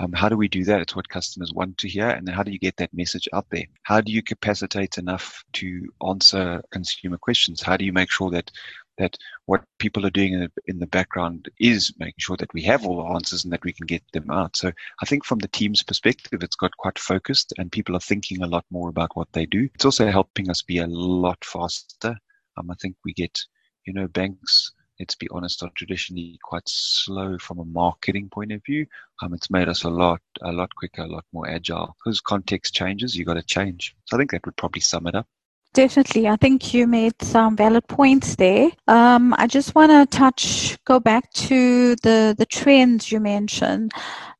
um, 0.00 0.12
how 0.12 0.28
do 0.28 0.36
we 0.36 0.48
do 0.48 0.64
that? 0.64 0.80
It's 0.80 0.96
what 0.96 1.08
customers 1.08 1.52
want 1.54 1.78
to 1.78 1.88
hear. 1.88 2.08
And 2.08 2.26
then 2.26 2.34
how 2.34 2.42
do 2.42 2.50
you 2.50 2.58
get 2.58 2.76
that 2.78 2.92
message 2.92 3.28
out 3.32 3.46
there? 3.50 3.64
How 3.82 4.00
do 4.00 4.12
you 4.12 4.22
capacitate 4.22 4.98
enough 4.98 5.44
to 5.54 5.88
answer 6.06 6.62
consumer 6.70 7.18
questions? 7.18 7.62
How 7.62 7.76
do 7.76 7.84
you 7.84 7.92
make 7.92 8.10
sure 8.10 8.30
that 8.30 8.50
that 8.96 9.16
what 9.46 9.64
people 9.78 10.06
are 10.06 10.10
doing 10.10 10.34
in 10.34 10.40
the, 10.40 10.50
in 10.66 10.78
the 10.78 10.86
background 10.86 11.50
is 11.58 11.92
making 11.98 12.14
sure 12.18 12.36
that 12.36 12.52
we 12.54 12.62
have 12.62 12.86
all 12.86 12.96
the 12.98 13.14
answers 13.14 13.42
and 13.42 13.52
that 13.52 13.64
we 13.64 13.72
can 13.72 13.86
get 13.86 14.02
them 14.12 14.30
out. 14.30 14.56
So 14.56 14.70
I 15.02 15.06
think 15.06 15.24
from 15.24 15.40
the 15.40 15.48
team's 15.48 15.82
perspective, 15.82 16.44
it's 16.44 16.56
got 16.56 16.76
quite 16.76 16.98
focused 16.98 17.52
and 17.58 17.72
people 17.72 17.96
are 17.96 18.00
thinking 18.00 18.42
a 18.42 18.46
lot 18.46 18.64
more 18.70 18.88
about 18.88 19.16
what 19.16 19.32
they 19.32 19.46
do. 19.46 19.68
It's 19.74 19.84
also 19.84 20.10
helping 20.10 20.48
us 20.48 20.62
be 20.62 20.78
a 20.78 20.86
lot 20.86 21.44
faster. 21.44 22.16
Um, 22.56 22.70
I 22.70 22.74
think 22.80 22.96
we 23.04 23.12
get, 23.12 23.36
you 23.84 23.92
know, 23.92 24.06
banks 24.06 24.72
let's 24.98 25.14
be 25.14 25.28
honest, 25.30 25.62
are 25.62 25.70
traditionally 25.74 26.38
quite 26.42 26.68
slow 26.68 27.38
from 27.38 27.58
a 27.58 27.64
marketing 27.64 28.28
point 28.30 28.52
of 28.52 28.64
view. 28.64 28.86
Um, 29.22 29.34
it's 29.34 29.50
made 29.50 29.68
us 29.68 29.84
a 29.84 29.90
lot, 29.90 30.20
a 30.42 30.52
lot 30.52 30.74
quicker, 30.74 31.02
a 31.02 31.06
lot 31.06 31.24
more 31.32 31.48
agile. 31.48 31.96
Because 32.04 32.20
context 32.20 32.74
changes, 32.74 33.16
you 33.16 33.24
got 33.24 33.34
to 33.34 33.42
change. 33.42 33.96
So 34.06 34.16
I 34.16 34.18
think 34.18 34.30
that 34.32 34.44
would 34.46 34.56
probably 34.56 34.80
sum 34.80 35.06
it 35.06 35.14
up. 35.14 35.26
Definitely. 35.74 36.28
I 36.28 36.36
think 36.36 36.72
you 36.72 36.86
made 36.86 37.14
some 37.20 37.56
valid 37.56 37.88
points 37.88 38.36
there. 38.36 38.70
Um, 38.86 39.34
I 39.36 39.48
just 39.48 39.74
want 39.74 39.90
to 39.90 40.16
touch, 40.16 40.78
go 40.84 41.00
back 41.00 41.32
to 41.32 41.96
the, 41.96 42.32
the 42.38 42.46
trends 42.46 43.10
you 43.10 43.18
mentioned. 43.18 43.90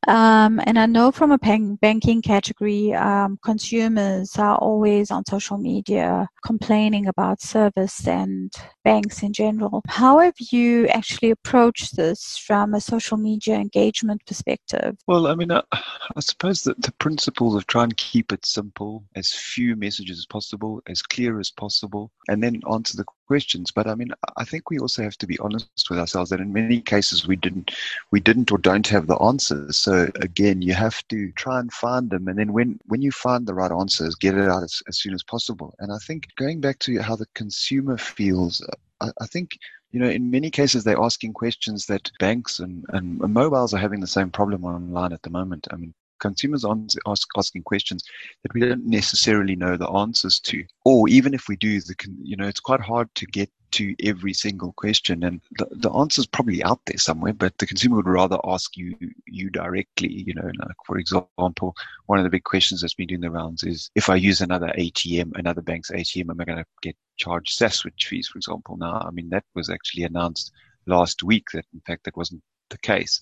Um, 0.07 0.61
and 0.65 0.77
I 0.77 0.85
know 0.85 1.11
from 1.11 1.31
a 1.31 1.37
bank, 1.37 1.79
banking 1.79 2.21
category, 2.21 2.93
um, 2.93 3.39
consumers 3.43 4.37
are 4.37 4.55
always 4.57 5.11
on 5.11 5.25
social 5.25 5.57
media 5.57 6.27
complaining 6.45 7.07
about 7.07 7.41
service 7.41 8.07
and 8.07 8.53
banks 8.83 9.23
in 9.23 9.33
general. 9.33 9.81
How 9.87 10.19
have 10.19 10.35
you 10.39 10.87
actually 10.87 11.31
approached 11.31 11.95
this 11.95 12.37
from 12.37 12.73
a 12.73 12.81
social 12.81 13.17
media 13.17 13.55
engagement 13.55 14.21
perspective? 14.27 14.97
Well, 15.07 15.27
I 15.27 15.35
mean, 15.35 15.51
I, 15.51 15.63
I 15.71 16.19
suppose 16.19 16.63
that 16.63 16.81
the 16.81 16.91
principles 16.93 17.55
of 17.55 17.65
try 17.67 17.83
and 17.83 17.97
keep 17.97 18.31
it 18.31 18.45
simple, 18.45 19.03
as 19.15 19.33
few 19.33 19.75
messages 19.75 20.19
as 20.19 20.25
possible, 20.25 20.81
as 20.87 21.01
clear 21.01 21.39
as 21.39 21.49
possible, 21.49 22.11
and 22.27 22.43
then 22.43 22.61
answer 22.71 22.97
the 22.97 23.05
questions. 23.27 23.71
But 23.71 23.87
I 23.87 23.95
mean, 23.95 24.11
I 24.37 24.43
think 24.43 24.69
we 24.69 24.77
also 24.77 25.01
have 25.01 25.17
to 25.17 25.27
be 25.27 25.39
honest 25.39 25.89
with 25.89 25.99
ourselves 25.99 26.29
that 26.29 26.39
in 26.39 26.53
many 26.53 26.81
cases 26.81 27.27
we 27.27 27.35
didn't, 27.35 27.75
we 28.11 28.19
didn't 28.19 28.51
or 28.51 28.57
don't 28.59 28.87
have 28.87 29.07
the 29.07 29.17
answers. 29.17 29.77
So 29.77 29.94
again, 30.15 30.61
you 30.61 30.73
have 30.73 31.05
to 31.09 31.31
try 31.33 31.59
and 31.59 31.71
find 31.71 32.09
them, 32.09 32.27
and 32.27 32.37
then 32.37 32.53
when 32.53 32.79
when 32.85 33.01
you 33.01 33.11
find 33.11 33.45
the 33.45 33.53
right 33.53 33.71
answers, 33.71 34.15
get 34.15 34.37
it 34.37 34.49
out 34.49 34.63
as, 34.63 34.81
as 34.87 34.99
soon 34.99 35.13
as 35.13 35.23
possible. 35.23 35.75
And 35.79 35.91
I 35.91 35.97
think 36.07 36.27
going 36.37 36.61
back 36.61 36.79
to 36.79 37.01
how 37.01 37.15
the 37.15 37.27
consumer 37.33 37.97
feels, 37.97 38.65
I, 39.01 39.09
I 39.21 39.27
think 39.27 39.57
you 39.91 40.01
know, 40.01 40.09
in 40.09 40.29
many 40.29 40.51
cases, 40.51 40.83
they're 40.83 41.01
asking 41.01 41.31
questions 41.31 41.85
that 41.85 42.11
banks 42.19 42.59
and, 42.59 42.83
and 42.89 43.17
mobiles 43.19 43.73
are 43.73 43.77
having 43.77 44.01
the 44.01 44.07
same 44.07 44.29
problem 44.29 44.65
online 44.65 45.13
at 45.13 45.21
the 45.21 45.29
moment. 45.29 45.67
I 45.71 45.77
mean, 45.77 45.93
consumers 46.25 46.65
ask, 46.65 47.27
asking 47.37 47.63
questions 47.63 48.03
that 48.43 48.53
we 48.53 48.61
don't 48.61 48.85
necessarily 48.85 49.55
know 49.55 49.77
the 49.77 49.89
answers 49.89 50.39
to, 50.39 50.63
or 50.83 51.07
even 51.07 51.33
if 51.33 51.47
we 51.47 51.55
do, 51.55 51.79
the 51.81 51.95
you 52.23 52.35
know 52.35 52.47
it's 52.47 52.59
quite 52.59 52.81
hard 52.81 53.07
to 53.15 53.25
get 53.27 53.49
to 53.71 53.95
every 54.03 54.33
single 54.33 54.73
question, 54.73 55.23
and 55.23 55.41
the, 55.57 55.67
the 55.71 55.91
answer 55.91 56.21
is 56.21 56.27
probably 56.27 56.63
out 56.63 56.79
there 56.85 56.97
somewhere, 56.97 57.33
but 57.33 57.57
the 57.57 57.67
consumer 57.67 57.97
would 57.97 58.07
rather 58.07 58.39
ask 58.45 58.75
you 58.77 58.95
you 59.27 59.49
directly. 59.49 60.23
You 60.27 60.33
know, 60.33 60.49
like 60.59 60.81
for 60.85 60.97
example, 60.97 61.75
one 62.07 62.19
of 62.19 62.23
the 62.23 62.35
big 62.35 62.43
questions 62.43 62.81
that's 62.81 62.95
been 62.95 63.07
doing 63.07 63.21
the 63.21 63.31
rounds 63.31 63.63
is 63.63 63.91
if 63.95 64.09
I 64.09 64.15
use 64.15 64.41
another 64.41 64.71
ATM, 64.77 65.37
another 65.37 65.61
bank's 65.61 65.91
ATM, 65.91 66.29
am 66.29 66.41
I 66.41 66.45
going 66.45 66.57
to 66.57 66.65
get 66.81 66.95
charged 67.17 67.59
Saswitch 67.59 68.05
fees, 68.05 68.27
for 68.27 68.37
example? 68.37 68.77
Now, 68.77 69.03
I 69.07 69.11
mean 69.11 69.29
that 69.29 69.43
was 69.53 69.69
actually 69.69 70.03
announced 70.03 70.51
last 70.87 71.23
week 71.23 71.45
that 71.53 71.65
in 71.73 71.81
fact 71.81 72.05
that 72.05 72.17
wasn't 72.17 72.41
the 72.69 72.77
case 72.79 73.21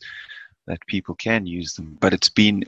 that 0.67 0.86
people 0.88 1.15
can 1.15 1.46
use 1.46 1.74
them 1.74 1.98
but 2.00 2.13
it's 2.13 2.29
been 2.29 2.63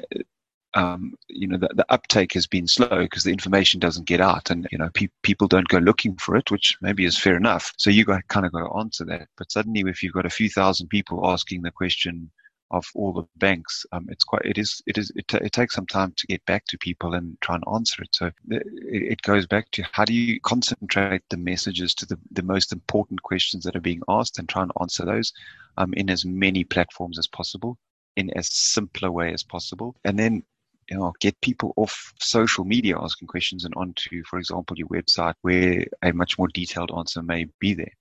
um, 0.76 1.16
you 1.30 1.48
know 1.48 1.58
the, 1.58 1.70
the, 1.74 1.86
uptake 1.90 2.34
has 2.34 2.48
been 2.48 2.68
slow 2.68 3.04
because 3.04 3.24
the 3.24 3.32
information 3.32 3.80
doesn't 3.80 4.08
get 4.08 4.20
out 4.20 4.52
and 4.52 4.68
you 4.72 4.78
know 4.78 4.90
pe- 4.94 5.08
people 5.24 5.48
don't 5.48 5.70
go 5.70 5.78
looking 5.78 6.16
for 6.18 6.36
it 6.36 6.52
which 6.52 6.78
maybe 6.82 7.06
is 7.06 7.18
fair 7.18 7.38
enough. 7.38 7.74
So 7.78 7.90
you 7.90 8.04
got 8.04 8.28
kind 8.28 8.46
of 8.46 8.52
got 8.52 8.68
to 8.68 8.78
answer 8.78 9.06
that. 9.06 9.30
But 9.38 9.52
suddenly 9.52 9.84
if 9.90 10.04
you've 10.04 10.14
got 10.14 10.26
a 10.26 10.30
few 10.30 10.50
thousand 10.50 10.90
people 10.90 11.26
asking 11.26 11.62
the 11.62 11.72
question 11.72 12.30
of 12.72 12.86
all 12.94 13.14
the 13.14 13.26
banks, 13.38 13.86
um, 13.94 14.08
it's 14.10 14.26
quite 14.26 14.42
it 14.44 14.58
is 14.58 14.82
it 14.86 14.98
is 14.98 15.12
it, 15.16 15.28
t- 15.30 15.38
it, 15.42 15.54
takes 15.54 15.76
some 15.76 15.88
time 15.88 16.14
to 16.18 16.28
get 16.28 16.44
back 16.46 16.66
to 16.66 16.78
people 16.78 17.14
and 17.14 17.40
try 17.40 17.56
and 17.56 17.64
answer 17.74 18.04
it. 18.04 18.10
So 18.12 18.26
it, 18.50 18.64
it, 18.82 19.22
goes 19.22 19.48
back 19.48 19.72
to 19.72 19.84
how 19.94 20.04
do 20.04 20.14
you 20.14 20.42
concentrate 20.42 21.22
the 21.30 21.38
messages 21.38 21.94
to 21.96 22.06
the, 22.06 22.20
the 22.32 22.44
most 22.44 22.74
important 22.74 23.24
questions 23.24 23.64
that 23.64 23.78
are 23.78 23.82
being 23.82 24.02
asked 24.10 24.40
and 24.40 24.50
try 24.50 24.64
and 24.64 24.72
answer 24.82 25.06
those 25.06 25.32
um, 25.78 25.94
in 25.94 26.10
as 26.10 26.26
many 26.26 26.66
platforms 26.66 27.18
as 27.18 27.28
possible 27.28 27.78
in 28.16 28.30
as 28.32 28.54
simpler 28.54 29.12
way 29.12 29.34
as 29.34 29.44
possible, 29.44 29.96
and 30.04 30.18
then 30.18 30.44
you 30.90 30.98
know, 30.98 31.14
get 31.20 31.40
people 31.42 31.74
off 31.78 32.14
social 32.20 32.64
media 32.64 32.98
asking 33.00 33.28
questions 33.28 33.66
and 33.66 33.74
onto, 33.76 34.24
for 34.26 34.38
example, 34.38 34.78
your 34.78 34.88
website 34.88 35.34
where 35.42 35.86
a 36.04 36.14
much 36.14 36.38
more 36.38 36.48
detailed 36.50 36.92
answer 36.96 37.22
may 37.22 37.48
be 37.60 37.74
there. 37.74 37.92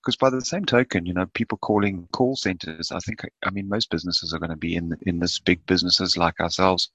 Because 0.00 0.16
by 0.16 0.30
the 0.30 0.44
same 0.44 0.64
token, 0.64 1.06
you 1.06 1.14
know, 1.14 1.26
people 1.34 1.58
calling 1.58 2.06
call 2.12 2.36
centers, 2.36 2.92
I 2.92 2.98
think, 3.00 3.22
I 3.44 3.50
mean, 3.50 3.68
most 3.68 3.90
businesses 3.90 4.32
are 4.32 4.38
going 4.38 4.50
to 4.50 4.56
be 4.56 4.76
in 4.76 4.96
in 5.02 5.18
this 5.18 5.38
big 5.40 5.64
businesses 5.66 6.16
like 6.16 6.38
ourselves, 6.38 6.90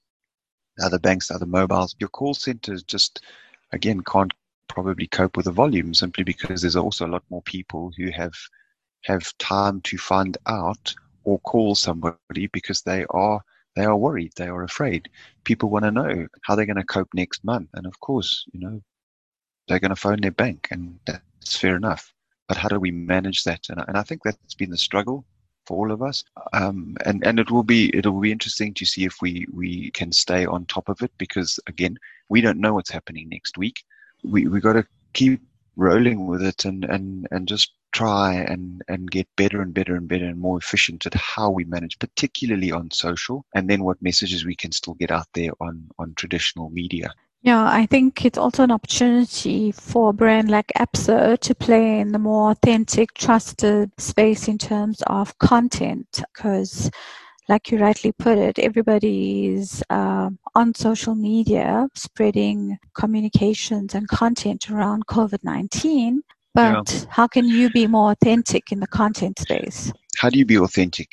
other 0.80 0.98
banks, 0.98 1.30
other 1.30 1.46
mobiles. 1.46 1.94
Your 1.98 2.08
call 2.08 2.32
centers 2.32 2.82
just, 2.82 3.22
again, 3.72 4.00
can't 4.02 4.32
probably 4.68 5.08
cope 5.08 5.36
with 5.36 5.44
the 5.46 5.52
volume 5.52 5.92
simply 5.92 6.24
because 6.24 6.62
there's 6.62 6.76
also 6.76 7.06
a 7.06 7.08
lot 7.14 7.24
more 7.28 7.42
people 7.42 7.92
who 7.96 8.10
have 8.10 8.34
have 9.04 9.36
time 9.38 9.80
to 9.82 9.98
find 9.98 10.38
out 10.46 10.94
or 11.30 11.38
call 11.40 11.74
somebody 11.74 12.46
because 12.52 12.82
they 12.82 13.04
are 13.10 13.40
they 13.76 13.84
are 13.84 13.96
worried, 13.96 14.32
they 14.36 14.48
are 14.48 14.64
afraid. 14.64 15.08
People 15.44 15.70
want 15.70 15.84
to 15.84 15.92
know 15.92 16.26
how 16.42 16.54
they're 16.54 16.66
going 16.66 16.76
to 16.76 16.84
cope 16.84 17.10
next 17.14 17.44
month, 17.44 17.68
and 17.74 17.86
of 17.86 17.98
course, 18.00 18.44
you 18.52 18.60
know, 18.60 18.82
they're 19.68 19.78
going 19.78 19.96
to 19.96 19.96
phone 19.96 20.20
their 20.20 20.32
bank, 20.32 20.68
and 20.70 20.98
that's 21.06 21.56
fair 21.56 21.76
enough 21.76 22.12
but 22.50 22.56
how 22.56 22.66
do 22.66 22.80
we 22.80 22.90
manage 22.90 23.44
that? 23.44 23.68
And, 23.68 23.80
and 23.86 23.96
I 23.96 24.02
think 24.02 24.24
that's 24.24 24.56
been 24.56 24.70
the 24.70 24.76
struggle 24.76 25.24
for 25.66 25.76
all 25.76 25.92
of 25.92 26.02
us. 26.02 26.24
Um, 26.52 26.96
and 27.04 27.24
and 27.24 27.38
it 27.38 27.48
will 27.48 27.62
be 27.62 27.96
it 27.96 28.04
will 28.04 28.20
be 28.20 28.32
interesting 28.32 28.74
to 28.74 28.84
see 28.84 29.04
if 29.04 29.18
we 29.22 29.46
we 29.52 29.92
can 29.92 30.10
stay 30.10 30.46
on 30.46 30.66
top 30.66 30.88
of 30.88 31.00
it 31.00 31.12
because 31.16 31.60
again 31.68 31.96
we 32.28 32.40
don't 32.40 32.58
know 32.58 32.74
what's 32.74 32.90
happening 32.90 33.28
next 33.28 33.56
week. 33.56 33.84
We 34.24 34.48
we 34.48 34.58
got 34.60 34.72
to 34.72 34.84
keep 35.12 35.40
rolling 35.76 36.26
with 36.26 36.42
it 36.42 36.64
and 36.64 36.84
and 36.86 37.28
and 37.30 37.46
just 37.46 37.70
try 37.92 38.34
and 38.34 38.82
and 38.88 39.10
get 39.10 39.26
better 39.36 39.60
and 39.60 39.74
better 39.74 39.96
and 39.96 40.08
better 40.08 40.26
and 40.26 40.38
more 40.38 40.58
efficient 40.58 41.06
at 41.06 41.14
how 41.14 41.50
we 41.50 41.64
manage 41.64 41.98
particularly 41.98 42.70
on 42.70 42.90
social 42.90 43.44
and 43.54 43.68
then 43.68 43.82
what 43.82 44.00
messages 44.00 44.44
we 44.44 44.54
can 44.54 44.72
still 44.72 44.94
get 44.94 45.10
out 45.10 45.26
there 45.34 45.50
on 45.60 45.88
on 45.98 46.14
traditional 46.14 46.70
media 46.70 47.12
yeah, 47.42 47.64
I 47.64 47.86
think 47.86 48.26
it's 48.26 48.36
also 48.36 48.64
an 48.64 48.70
opportunity 48.70 49.72
for 49.72 50.10
a 50.10 50.12
brand 50.12 50.50
like 50.50 50.70
Absa 50.76 51.38
to 51.38 51.54
play 51.54 51.98
in 52.00 52.12
the 52.12 52.18
more 52.18 52.50
authentic, 52.50 53.14
trusted 53.14 53.90
space 53.98 54.46
in 54.46 54.58
terms 54.58 55.02
of 55.06 55.38
content 55.38 56.22
because 56.34 56.90
like 57.48 57.70
you 57.70 57.78
rightly 57.78 58.12
put 58.12 58.36
it, 58.36 58.58
everybody 58.58 59.48
is 59.48 59.82
um, 59.88 60.38
on 60.54 60.74
social 60.74 61.14
media 61.14 61.88
spreading 61.94 62.78
communications 62.94 63.94
and 63.94 64.06
content 64.08 64.70
around 64.70 65.06
COVID 65.06 65.42
19. 65.42 66.22
But 66.54 66.92
yeah. 66.92 67.04
how 67.10 67.26
can 67.26 67.46
you 67.46 67.70
be 67.70 67.86
more 67.86 68.12
authentic 68.12 68.72
in 68.72 68.80
the 68.80 68.86
content 68.86 69.38
space? 69.38 69.92
How 70.16 70.30
do 70.30 70.38
you 70.38 70.44
be 70.44 70.58
authentic? 70.58 71.08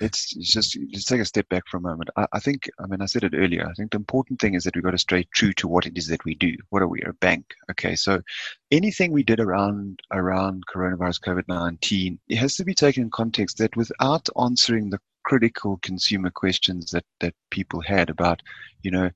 let's 0.00 0.30
just 0.34 0.78
let's 0.92 1.04
take 1.04 1.20
a 1.20 1.24
step 1.24 1.48
back 1.48 1.64
for 1.68 1.76
a 1.76 1.80
moment. 1.80 2.10
I, 2.16 2.26
I, 2.32 2.40
think, 2.40 2.68
I 2.78 2.86
mean, 2.86 3.00
I 3.00 3.06
said 3.06 3.24
it 3.24 3.34
earlier. 3.34 3.66
I 3.68 3.72
think 3.74 3.90
the 3.90 3.96
important 3.96 4.40
thing 4.40 4.54
is 4.54 4.64
that 4.64 4.74
we've 4.74 4.84
got 4.84 4.92
to 4.92 4.98
stay 4.98 5.26
true 5.34 5.52
to 5.54 5.68
what 5.68 5.86
it 5.86 5.96
is 5.96 6.06
that 6.08 6.24
we 6.24 6.34
do. 6.34 6.54
What 6.70 6.82
are 6.82 6.88
we? 6.88 7.02
A 7.02 7.12
bank. 7.14 7.54
Okay, 7.70 7.94
so 7.94 8.22
anything 8.70 9.12
we 9.12 9.22
did 9.22 9.40
around 9.40 10.00
around 10.12 10.64
coronavirus, 10.72 11.20
COVID 11.20 11.48
nineteen, 11.48 12.18
it 12.28 12.36
has 12.36 12.56
to 12.56 12.64
be 12.64 12.74
taken 12.74 13.04
in 13.04 13.10
context 13.10 13.58
that 13.58 13.76
without 13.76 14.28
answering 14.40 14.90
the 14.90 15.00
critical 15.24 15.78
consumer 15.82 16.30
questions 16.30 16.90
that 16.90 17.04
that 17.20 17.34
people 17.50 17.80
had 17.80 18.10
about, 18.10 18.40
you 18.82 18.90
know, 18.90 19.10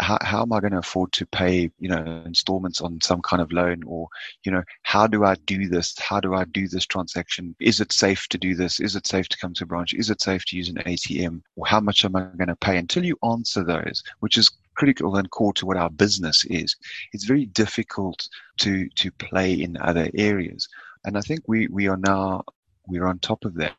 how, 0.00 0.18
how 0.22 0.42
am 0.42 0.52
I 0.52 0.60
going 0.60 0.72
to 0.72 0.78
afford 0.78 1.12
to 1.12 1.26
pay, 1.26 1.70
you 1.78 1.88
know, 1.88 2.22
installments 2.24 2.80
on 2.80 3.00
some 3.00 3.20
kind 3.22 3.42
of 3.42 3.52
loan 3.52 3.82
or, 3.86 4.08
you 4.44 4.50
know, 4.50 4.62
how 4.82 5.06
do 5.06 5.24
I 5.24 5.34
do 5.46 5.68
this? 5.68 5.94
How 5.98 6.20
do 6.20 6.34
I 6.34 6.44
do 6.44 6.68
this 6.68 6.86
transaction? 6.86 7.54
Is 7.60 7.80
it 7.80 7.92
safe 7.92 8.26
to 8.28 8.38
do 8.38 8.54
this? 8.54 8.80
Is 8.80 8.96
it 8.96 9.06
safe 9.06 9.28
to 9.28 9.38
come 9.38 9.54
to 9.54 9.64
a 9.64 9.66
branch? 9.66 9.92
Is 9.94 10.10
it 10.10 10.22
safe 10.22 10.44
to 10.46 10.56
use 10.56 10.68
an 10.68 10.76
ATM? 10.76 11.42
Or 11.56 11.66
how 11.66 11.80
much 11.80 12.04
am 12.04 12.16
I 12.16 12.22
going 12.22 12.48
to 12.48 12.56
pay? 12.56 12.78
Until 12.78 13.04
you 13.04 13.18
answer 13.22 13.62
those, 13.62 14.02
which 14.20 14.38
is 14.38 14.50
critical 14.74 15.16
and 15.16 15.30
core 15.30 15.52
to 15.54 15.66
what 15.66 15.76
our 15.76 15.90
business 15.90 16.44
is, 16.46 16.74
it's 17.12 17.24
very 17.24 17.46
difficult 17.46 18.26
to, 18.60 18.88
to 18.96 19.10
play 19.12 19.52
in 19.52 19.76
other 19.78 20.08
areas. 20.14 20.66
And 21.04 21.18
I 21.18 21.20
think 21.20 21.40
we, 21.46 21.66
we 21.68 21.88
are 21.88 21.98
now 21.98 22.42
we're 22.90 23.06
on 23.06 23.18
top 23.18 23.44
of 23.44 23.54
that. 23.54 23.74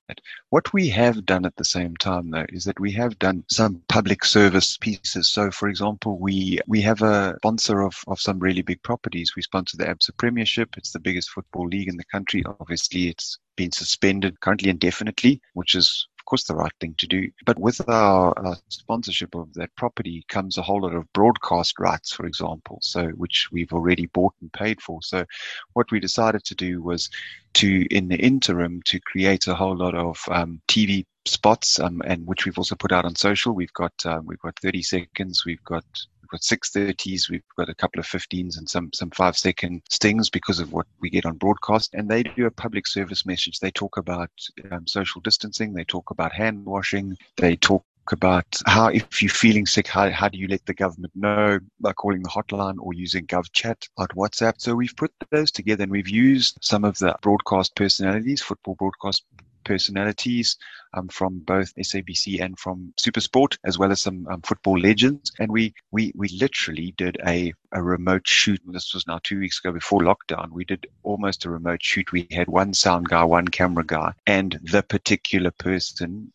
What 0.49 0.73
we 0.73 0.89
have 0.89 1.25
done 1.25 1.45
at 1.45 1.55
the 1.55 1.65
same 1.65 1.95
time, 1.97 2.31
though, 2.31 2.45
is 2.49 2.63
that 2.65 2.79
we 2.79 2.91
have 2.93 3.19
done 3.19 3.43
some 3.49 3.81
public 3.87 4.25
service 4.25 4.77
pieces. 4.77 5.29
So, 5.29 5.51
for 5.51 5.69
example, 5.69 6.19
we 6.19 6.59
we 6.67 6.81
have 6.81 7.01
a 7.01 7.35
sponsor 7.37 7.81
of, 7.81 7.95
of 8.07 8.19
some 8.19 8.39
really 8.39 8.61
big 8.61 8.81
properties. 8.83 9.33
We 9.35 9.41
sponsor 9.41 9.77
the 9.77 9.85
Absa 9.85 10.15
Premiership. 10.17 10.69
It's 10.77 10.91
the 10.91 10.99
biggest 10.99 11.29
football 11.29 11.67
league 11.67 11.89
in 11.89 11.97
the 11.97 12.05
country. 12.05 12.43
Obviously, 12.59 13.07
it's 13.07 13.37
been 13.55 13.71
suspended 13.71 14.39
currently 14.39 14.69
indefinitely, 14.69 15.41
which 15.53 15.75
is 15.75 16.07
course, 16.25 16.43
the 16.43 16.55
right 16.55 16.71
thing 16.79 16.95
to 16.97 17.07
do. 17.07 17.29
But 17.45 17.59
with 17.59 17.87
our, 17.89 18.37
our, 18.37 18.57
sponsorship 18.69 19.35
of 19.35 19.53
that 19.53 19.75
property 19.75 20.25
comes 20.27 20.57
a 20.57 20.61
whole 20.61 20.81
lot 20.81 20.95
of 20.95 21.11
broadcast 21.13 21.79
rights, 21.79 22.13
for 22.13 22.25
example, 22.25 22.79
so 22.81 23.07
which 23.09 23.49
we've 23.51 23.73
already 23.73 24.07
bought 24.07 24.33
and 24.41 24.51
paid 24.51 24.81
for. 24.81 25.01
So 25.01 25.25
what 25.73 25.91
we 25.91 25.99
decided 25.99 26.43
to 26.45 26.55
do 26.55 26.81
was 26.81 27.09
to, 27.55 27.85
in 27.89 28.07
the 28.07 28.17
interim, 28.17 28.81
to 28.85 28.99
create 28.99 29.47
a 29.47 29.55
whole 29.55 29.75
lot 29.75 29.95
of 29.95 30.17
um, 30.29 30.61
TV 30.67 31.05
spots, 31.25 31.79
um, 31.79 32.01
and 32.05 32.25
which 32.25 32.45
we've 32.45 32.57
also 32.57 32.75
put 32.75 32.91
out 32.91 33.05
on 33.05 33.15
social. 33.15 33.53
We've 33.53 33.73
got 33.73 33.93
um, 34.05 34.25
we've 34.25 34.39
got 34.39 34.59
30 34.61 34.81
seconds. 34.83 35.43
We've 35.45 35.63
got 35.63 35.85
got 36.31 36.43
six 36.43 36.71
thirties, 36.71 37.29
we've 37.29 37.43
got 37.57 37.69
a 37.69 37.75
couple 37.75 37.99
of 37.99 38.07
fifteens 38.07 38.57
and 38.57 38.67
some 38.67 38.89
some 38.93 39.11
five 39.11 39.37
second 39.37 39.81
stings 39.89 40.29
because 40.29 40.59
of 40.59 40.73
what 40.73 40.87
we 40.99 41.09
get 41.09 41.25
on 41.25 41.37
broadcast. 41.37 41.93
And 41.93 42.09
they 42.09 42.23
do 42.23 42.45
a 42.45 42.51
public 42.51 42.87
service 42.87 43.25
message. 43.25 43.59
They 43.59 43.71
talk 43.71 43.97
about 43.97 44.31
um, 44.71 44.87
social 44.87 45.21
distancing. 45.21 45.73
They 45.73 45.83
talk 45.83 46.11
about 46.11 46.33
hand 46.33 46.65
washing. 46.65 47.17
They 47.37 47.55
talk 47.55 47.85
about 48.11 48.45
how 48.65 48.87
if 48.87 49.21
you're 49.21 49.29
feeling 49.29 49.65
sick 49.65 49.87
how, 49.87 50.09
how 50.09 50.27
do 50.27 50.37
you 50.37 50.47
let 50.47 50.65
the 50.65 50.73
government 50.73 51.13
know 51.15 51.59
by 51.79 51.93
calling 51.93 52.23
the 52.23 52.29
hotline 52.29 52.75
or 52.79 52.93
using 52.93 53.27
GovChat 53.27 53.87
on 53.97 54.07
WhatsApp. 54.07 54.55
So 54.57 54.75
we've 54.75 54.95
put 54.95 55.11
those 55.29 55.51
together 55.51 55.83
and 55.83 55.91
we've 55.91 56.09
used 56.09 56.57
some 56.61 56.83
of 56.83 56.97
the 56.97 57.15
broadcast 57.21 57.75
personalities, 57.75 58.41
football 58.41 58.75
broadcast 58.75 59.23
personalities 59.71 60.57
um, 60.93 61.07
from 61.07 61.39
both 61.39 61.73
SABC 61.75 62.43
and 62.43 62.59
from 62.59 62.93
Supersport, 62.99 63.57
as 63.63 63.77
well 63.77 63.91
as 63.91 64.01
some 64.01 64.27
um, 64.27 64.41
football 64.41 64.77
legends. 64.77 65.31
And 65.39 65.49
we, 65.49 65.73
we, 65.91 66.11
we 66.13 66.27
literally 66.39 66.93
did 66.97 67.17
a, 67.25 67.53
a 67.71 67.81
remote 67.81 68.27
shoot. 68.27 68.59
This 68.65 68.93
was 68.93 69.07
now 69.07 69.19
two 69.23 69.39
weeks 69.39 69.59
ago 69.59 69.71
before 69.71 70.01
lockdown. 70.01 70.51
We 70.51 70.65
did 70.65 70.87
almost 71.03 71.45
a 71.45 71.49
remote 71.49 71.81
shoot. 71.81 72.11
We 72.11 72.27
had 72.31 72.47
one 72.47 72.73
sound 72.73 73.07
guy, 73.07 73.23
one 73.23 73.47
camera 73.47 73.85
guy, 73.85 74.11
and 74.27 74.59
the 74.61 74.83
particular 74.83 75.51
person, 75.51 76.33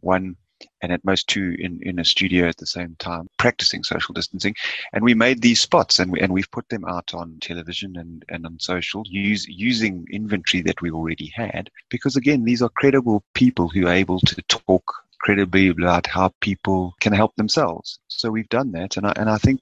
one 0.00 0.36
and 0.82 0.92
at 0.92 1.04
most 1.04 1.28
two 1.28 1.56
in, 1.58 1.78
in 1.82 1.98
a 1.98 2.04
studio 2.04 2.48
at 2.48 2.56
the 2.56 2.66
same 2.66 2.96
time 2.98 3.28
practicing 3.38 3.82
social 3.84 4.12
distancing. 4.12 4.54
And 4.92 5.04
we 5.04 5.14
made 5.14 5.42
these 5.42 5.60
spots 5.60 5.98
and 5.98 6.12
we, 6.12 6.20
and 6.20 6.32
we've 6.32 6.50
put 6.50 6.68
them 6.68 6.84
out 6.84 7.14
on 7.14 7.38
television 7.40 7.96
and, 7.96 8.24
and 8.28 8.46
on 8.46 8.58
social 8.58 9.02
use, 9.06 9.46
using 9.48 10.06
inventory 10.10 10.62
that 10.62 10.80
we 10.80 10.90
already 10.90 11.32
had. 11.34 11.70
Because 11.88 12.16
again, 12.16 12.44
these 12.44 12.62
are 12.62 12.70
credible 12.70 13.24
people 13.34 13.68
who 13.68 13.86
are 13.86 13.92
able 13.92 14.20
to 14.20 14.42
talk 14.42 14.84
credibly 15.20 15.68
about 15.68 16.06
how 16.06 16.32
people 16.40 16.94
can 17.00 17.12
help 17.12 17.34
themselves. 17.36 17.98
So 18.08 18.30
we've 18.30 18.48
done 18.48 18.72
that. 18.72 18.96
And 18.96 19.06
I, 19.06 19.12
and 19.16 19.28
I 19.28 19.38
think 19.38 19.60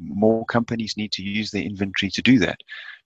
more 0.00 0.44
companies 0.46 0.96
need 0.96 1.12
to 1.12 1.22
use 1.22 1.50
their 1.50 1.62
inventory 1.62 2.10
to 2.10 2.22
do 2.22 2.38
that. 2.40 2.58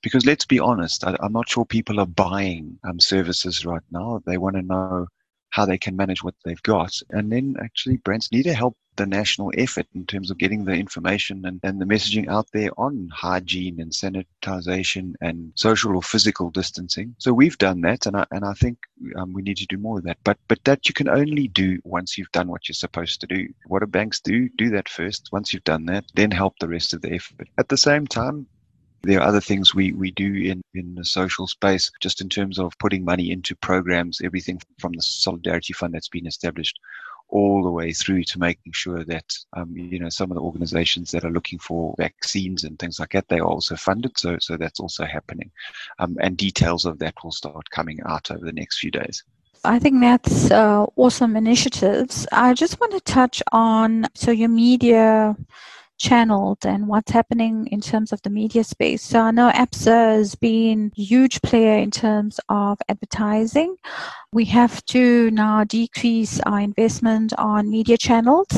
Because 0.02 0.24
let's 0.24 0.44
be 0.44 0.60
honest, 0.60 1.04
I, 1.04 1.16
am 1.22 1.32
not 1.32 1.48
sure 1.48 1.64
people 1.64 1.98
are 2.00 2.06
buying 2.06 2.78
um, 2.88 3.00
services 3.00 3.66
right 3.66 3.82
now. 3.90 4.22
They 4.26 4.38
want 4.38 4.56
to 4.56 4.62
know 4.62 5.08
how 5.50 5.64
they 5.64 5.78
can 5.78 5.96
manage 5.96 6.22
what 6.22 6.34
they've 6.44 6.62
got. 6.62 6.92
And 7.10 7.32
then 7.32 7.56
actually 7.60 7.96
brands 7.98 8.30
need 8.32 8.44
to 8.44 8.54
help 8.54 8.76
the 8.98 9.06
national 9.06 9.52
effort 9.56 9.86
in 9.94 10.04
terms 10.04 10.30
of 10.30 10.38
getting 10.38 10.64
the 10.64 10.72
information 10.72 11.46
and, 11.46 11.60
and 11.62 11.80
the 11.80 11.84
messaging 11.84 12.28
out 12.28 12.48
there 12.52 12.70
on 12.76 13.08
hygiene 13.14 13.80
and 13.80 13.92
sanitization 13.92 15.14
and 15.20 15.52
social 15.54 15.94
or 15.94 16.02
physical 16.02 16.50
distancing. 16.50 17.14
So 17.18 17.32
we've 17.32 17.56
done 17.58 17.80
that, 17.82 18.06
and 18.06 18.16
I, 18.16 18.26
and 18.32 18.44
I 18.44 18.52
think 18.54 18.78
um, 19.16 19.32
we 19.32 19.42
need 19.42 19.56
to 19.58 19.66
do 19.66 19.78
more 19.78 19.98
of 19.98 20.04
that. 20.04 20.18
But 20.24 20.36
but 20.48 20.62
that 20.64 20.88
you 20.88 20.94
can 20.94 21.08
only 21.08 21.46
do 21.48 21.78
once 21.84 22.18
you've 22.18 22.32
done 22.32 22.48
what 22.48 22.68
you're 22.68 22.74
supposed 22.74 23.20
to 23.20 23.26
do. 23.26 23.48
What 23.66 23.80
do 23.80 23.86
banks 23.86 24.20
do? 24.20 24.48
Do 24.58 24.68
that 24.70 24.88
first. 24.88 25.28
Once 25.32 25.54
you've 25.54 25.64
done 25.64 25.86
that, 25.86 26.04
then 26.14 26.32
help 26.32 26.58
the 26.58 26.68
rest 26.68 26.92
of 26.92 27.00
the 27.00 27.14
effort. 27.14 27.48
At 27.56 27.68
the 27.68 27.76
same 27.76 28.06
time, 28.06 28.48
there 29.02 29.20
are 29.20 29.28
other 29.28 29.40
things 29.40 29.74
we, 29.74 29.92
we 29.92 30.10
do 30.10 30.34
in, 30.34 30.62
in 30.74 30.94
the 30.94 31.04
social 31.04 31.46
space, 31.46 31.90
just 32.00 32.20
in 32.20 32.28
terms 32.28 32.58
of 32.58 32.78
putting 32.78 33.04
money 33.04 33.30
into 33.30 33.54
programs, 33.56 34.20
everything 34.22 34.60
from 34.78 34.92
the 34.92 35.02
Solidarity 35.02 35.72
Fund 35.72 35.94
that's 35.94 36.08
been 36.08 36.26
established 36.26 36.78
all 37.30 37.62
the 37.62 37.70
way 37.70 37.92
through 37.92 38.24
to 38.24 38.38
making 38.38 38.72
sure 38.72 39.04
that 39.04 39.36
um, 39.52 39.76
you 39.76 39.98
know 39.98 40.08
some 40.08 40.30
of 40.30 40.34
the 40.34 40.40
organizations 40.42 41.10
that 41.10 41.24
are 41.24 41.30
looking 41.30 41.58
for 41.58 41.94
vaccines 41.98 42.64
and 42.64 42.78
things 42.78 42.98
like 42.98 43.10
that 43.12 43.28
they 43.28 43.38
are 43.38 43.46
also 43.46 43.76
funded. 43.76 44.18
So 44.18 44.38
so 44.40 44.56
that's 44.56 44.80
also 44.80 45.04
happening. 45.04 45.50
Um, 45.98 46.16
and 46.20 46.36
details 46.36 46.84
of 46.86 46.98
that 47.00 47.14
will 47.22 47.32
start 47.32 47.68
coming 47.70 48.00
out 48.06 48.30
over 48.30 48.44
the 48.44 48.52
next 48.52 48.78
few 48.78 48.90
days. 48.90 49.22
I 49.64 49.78
think 49.78 50.00
that's 50.00 50.50
uh, 50.50 50.86
awesome 50.96 51.36
initiatives. 51.36 52.26
I 52.32 52.54
just 52.54 52.80
want 52.80 52.92
to 52.92 53.00
touch 53.00 53.42
on 53.52 54.06
so 54.14 54.30
your 54.30 54.48
media 54.48 55.36
channeled 55.98 56.64
and 56.64 56.86
what's 56.88 57.10
happening 57.10 57.66
in 57.66 57.80
terms 57.80 58.12
of 58.12 58.22
the 58.22 58.30
media 58.30 58.64
space. 58.64 59.02
So 59.02 59.20
I 59.20 59.30
know 59.30 59.50
ABSA 59.50 60.16
has 60.16 60.34
been 60.34 60.92
a 60.96 61.02
huge 61.02 61.42
player 61.42 61.76
in 61.78 61.90
terms 61.90 62.40
of 62.48 62.78
advertising. 62.88 63.76
We 64.32 64.44
have 64.46 64.84
to 64.86 65.30
now 65.30 65.64
decrease 65.64 66.40
our 66.40 66.60
investment 66.60 67.32
on 67.36 67.70
media 67.70 67.96
channels. 67.96 68.48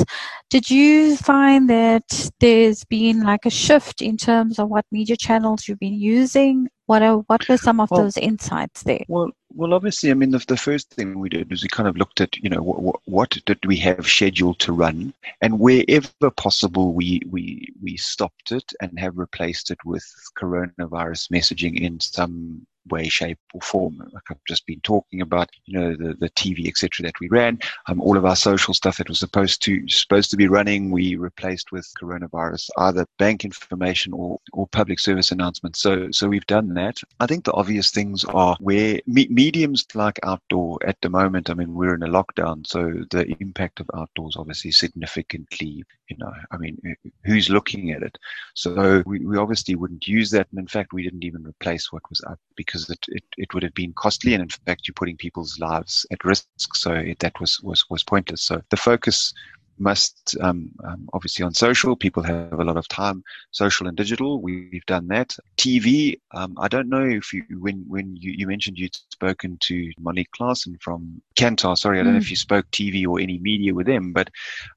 Did 0.49 0.69
you 0.69 1.17
find 1.17 1.69
that 1.69 2.29
there's 2.39 2.83
been 2.85 3.23
like 3.23 3.45
a 3.45 3.49
shift 3.49 4.01
in 4.01 4.17
terms 4.17 4.59
of 4.59 4.69
what 4.69 4.85
media 4.91 5.17
channels 5.17 5.67
you've 5.67 5.79
been 5.79 5.99
using? 5.99 6.67
What 6.85 7.01
are, 7.01 7.17
what 7.27 7.47
were 7.47 7.57
some 7.57 7.79
of 7.79 7.89
well, 7.89 8.03
those 8.03 8.17
insights 8.17 8.83
there? 8.83 9.05
Well, 9.07 9.31
well, 9.53 9.73
obviously, 9.73 10.11
I 10.11 10.13
mean, 10.13 10.31
the, 10.31 10.43
the 10.47 10.57
first 10.57 10.89
thing 10.91 11.19
we 11.19 11.29
did 11.29 11.49
was 11.49 11.63
we 11.63 11.69
kind 11.69 11.89
of 11.89 11.97
looked 11.97 12.21
at, 12.21 12.35
you 12.37 12.49
know, 12.49 12.61
what, 12.61 12.99
what 13.05 13.37
did 13.45 13.59
we 13.65 13.77
have 13.77 14.07
scheduled 14.07 14.59
to 14.59 14.73
run, 14.73 15.13
and 15.41 15.59
wherever 15.59 16.31
possible, 16.37 16.93
we 16.93 17.21
we 17.29 17.73
we 17.81 17.97
stopped 17.97 18.51
it 18.51 18.71
and 18.81 18.99
have 18.99 19.17
replaced 19.17 19.71
it 19.71 19.79
with 19.85 20.05
coronavirus 20.37 21.31
messaging 21.31 21.79
in 21.79 21.99
some 21.99 22.65
way, 22.89 23.07
shape, 23.07 23.39
or 23.53 23.61
form. 23.61 23.97
Like 24.13 24.23
I've 24.29 24.37
just 24.47 24.65
been 24.65 24.81
talking 24.81 25.21
about, 25.21 25.49
you 25.65 25.79
know, 25.79 25.95
the, 25.95 26.15
the 26.15 26.29
TV, 26.31 26.67
etc., 26.67 27.05
that 27.05 27.19
we 27.19 27.29
ran. 27.29 27.59
Um, 27.87 28.01
all 28.01 28.17
of 28.17 28.25
our 28.25 28.35
social 28.35 28.73
stuff 28.73 28.97
that 28.97 29.09
was 29.09 29.19
supposed 29.19 29.61
to 29.63 29.87
supposed 29.87 30.31
to 30.31 30.37
be 30.37 30.47
running, 30.47 30.91
we 30.91 31.15
replaced 31.15 31.71
with 31.71 31.87
coronavirus, 32.01 32.69
either 32.77 33.05
bank 33.17 33.45
information 33.45 34.13
or, 34.13 34.39
or 34.53 34.67
public 34.67 34.99
service 34.99 35.31
announcements. 35.31 35.81
So 35.81 36.09
so 36.11 36.27
we've 36.27 36.45
done 36.47 36.73
that. 36.75 36.97
I 37.19 37.27
think 37.27 37.45
the 37.45 37.53
obvious 37.53 37.91
things 37.91 38.23
are 38.25 38.57
where 38.59 38.99
me- 39.07 39.27
mediums 39.29 39.85
like 39.93 40.19
outdoor 40.23 40.79
at 40.85 40.97
the 41.01 41.09
moment. 41.09 41.49
I 41.49 41.53
mean, 41.53 41.73
we're 41.73 41.95
in 41.95 42.03
a 42.03 42.07
lockdown, 42.07 42.65
so 42.65 42.91
the 43.11 43.25
impact 43.39 43.79
of 43.79 43.89
outdoors 43.95 44.35
obviously 44.37 44.71
significantly. 44.71 45.83
You 46.11 46.17
know, 46.17 46.33
I 46.51 46.57
mean, 46.57 46.77
who's 47.23 47.49
looking 47.49 47.91
at 47.91 48.03
it? 48.03 48.17
So 48.53 49.01
we, 49.05 49.19
we 49.25 49.37
obviously 49.37 49.75
wouldn't 49.75 50.07
use 50.07 50.29
that, 50.31 50.47
and 50.51 50.59
in 50.59 50.67
fact, 50.67 50.91
we 50.91 51.03
didn't 51.03 51.23
even 51.23 51.47
replace 51.47 51.89
what 51.93 52.01
was 52.09 52.21
up 52.27 52.37
because 52.57 52.89
it, 52.89 52.99
it, 53.07 53.23
it 53.37 53.53
would 53.53 53.63
have 53.63 53.73
been 53.73 53.93
costly 53.93 54.33
and 54.33 54.43
in 54.43 54.49
fact 54.49 54.87
you're 54.87 54.93
putting 54.93 55.15
people's 55.15 55.57
lives 55.57 56.05
at 56.11 56.25
risk. 56.25 56.47
So 56.73 56.91
it, 56.91 57.19
that 57.19 57.39
was, 57.39 57.61
was, 57.63 57.85
was 57.89 58.03
pointless. 58.03 58.41
So 58.41 58.61
the 58.71 58.77
focus 58.77 59.33
must 59.81 60.37
um, 60.41 60.71
um, 60.83 61.09
obviously 61.13 61.43
on 61.43 61.53
social. 61.53 61.95
People 61.95 62.23
have 62.23 62.59
a 62.59 62.63
lot 62.63 62.77
of 62.77 62.87
time, 62.87 63.23
social 63.51 63.87
and 63.87 63.97
digital. 63.97 64.41
We've 64.41 64.85
done 64.85 65.07
that. 65.07 65.35
TV. 65.57 66.19
Um, 66.33 66.55
I 66.59 66.67
don't 66.67 66.89
know 66.89 67.03
if 67.03 67.33
you 67.33 67.43
when 67.59 67.83
when 67.87 68.15
you, 68.15 68.33
you 68.37 68.47
mentioned 68.47 68.77
you'd 68.77 68.95
spoken 69.11 69.57
to 69.61 69.91
Monique 69.99 70.29
Claassen 70.39 70.81
from 70.81 71.21
Kantar. 71.35 71.77
Sorry, 71.77 71.99
I 71.99 72.03
don't 72.03 72.11
mm. 72.11 72.15
know 72.15 72.21
if 72.21 72.29
you 72.29 72.37
spoke 72.37 72.69
TV 72.71 73.07
or 73.07 73.19
any 73.19 73.39
media 73.39 73.73
with 73.73 73.87
them, 73.87 74.13
but 74.13 74.29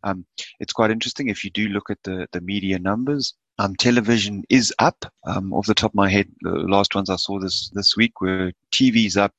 um, 0.03 0.25
it's 0.61 0.73
quite 0.73 0.91
interesting. 0.91 1.29
If 1.29 1.45
you 1.45 1.51
do 1.51 1.69
look 1.69 1.91
at 1.91 2.03
the 2.03 2.27
the 2.33 2.41
media 2.41 2.79
numbers, 2.79 3.35
um, 3.59 3.77
television 3.77 4.45
is 4.49 4.73
up. 4.79 5.05
Um, 5.27 5.53
off 5.53 5.67
the 5.67 5.75
top 5.75 5.93
of 5.93 5.97
my 5.97 6.11
head, 6.11 6.29
the 6.41 6.51
last 6.51 6.95
ones 6.95 7.11
I 7.11 7.17
saw 7.17 7.39
this 7.39 7.71
this 7.71 7.97
week 7.97 8.21
were 8.21 8.53
TV's 8.73 9.17
up, 9.17 9.35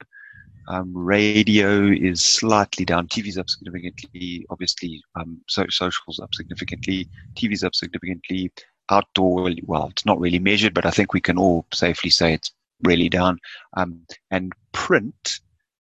um, 0.68 0.96
radio 0.96 1.84
is 1.88 2.24
slightly 2.24 2.86
down. 2.86 3.08
TV's 3.08 3.38
up 3.38 3.50
significantly. 3.50 4.46
Obviously, 4.50 5.02
um, 5.16 5.42
so, 5.48 5.66
socials 5.70 6.20
up 6.20 6.34
significantly. 6.34 7.08
TV's 7.36 7.64
up 7.64 7.76
significantly. 7.76 8.52
Outdoor, 8.90 9.52
well, 9.64 9.88
it's 9.90 10.06
not 10.06 10.20
really 10.20 10.40
measured, 10.40 10.74
but 10.74 10.86
I 10.86 10.92
think 10.92 11.14
we 11.14 11.22
can 11.22 11.38
all 11.38 11.66
safely 11.74 12.10
say 12.10 12.34
it's 12.34 12.52
really 12.84 13.10
down. 13.10 13.40
Um, 13.76 14.06
and 14.32 14.54
print 14.74 15.40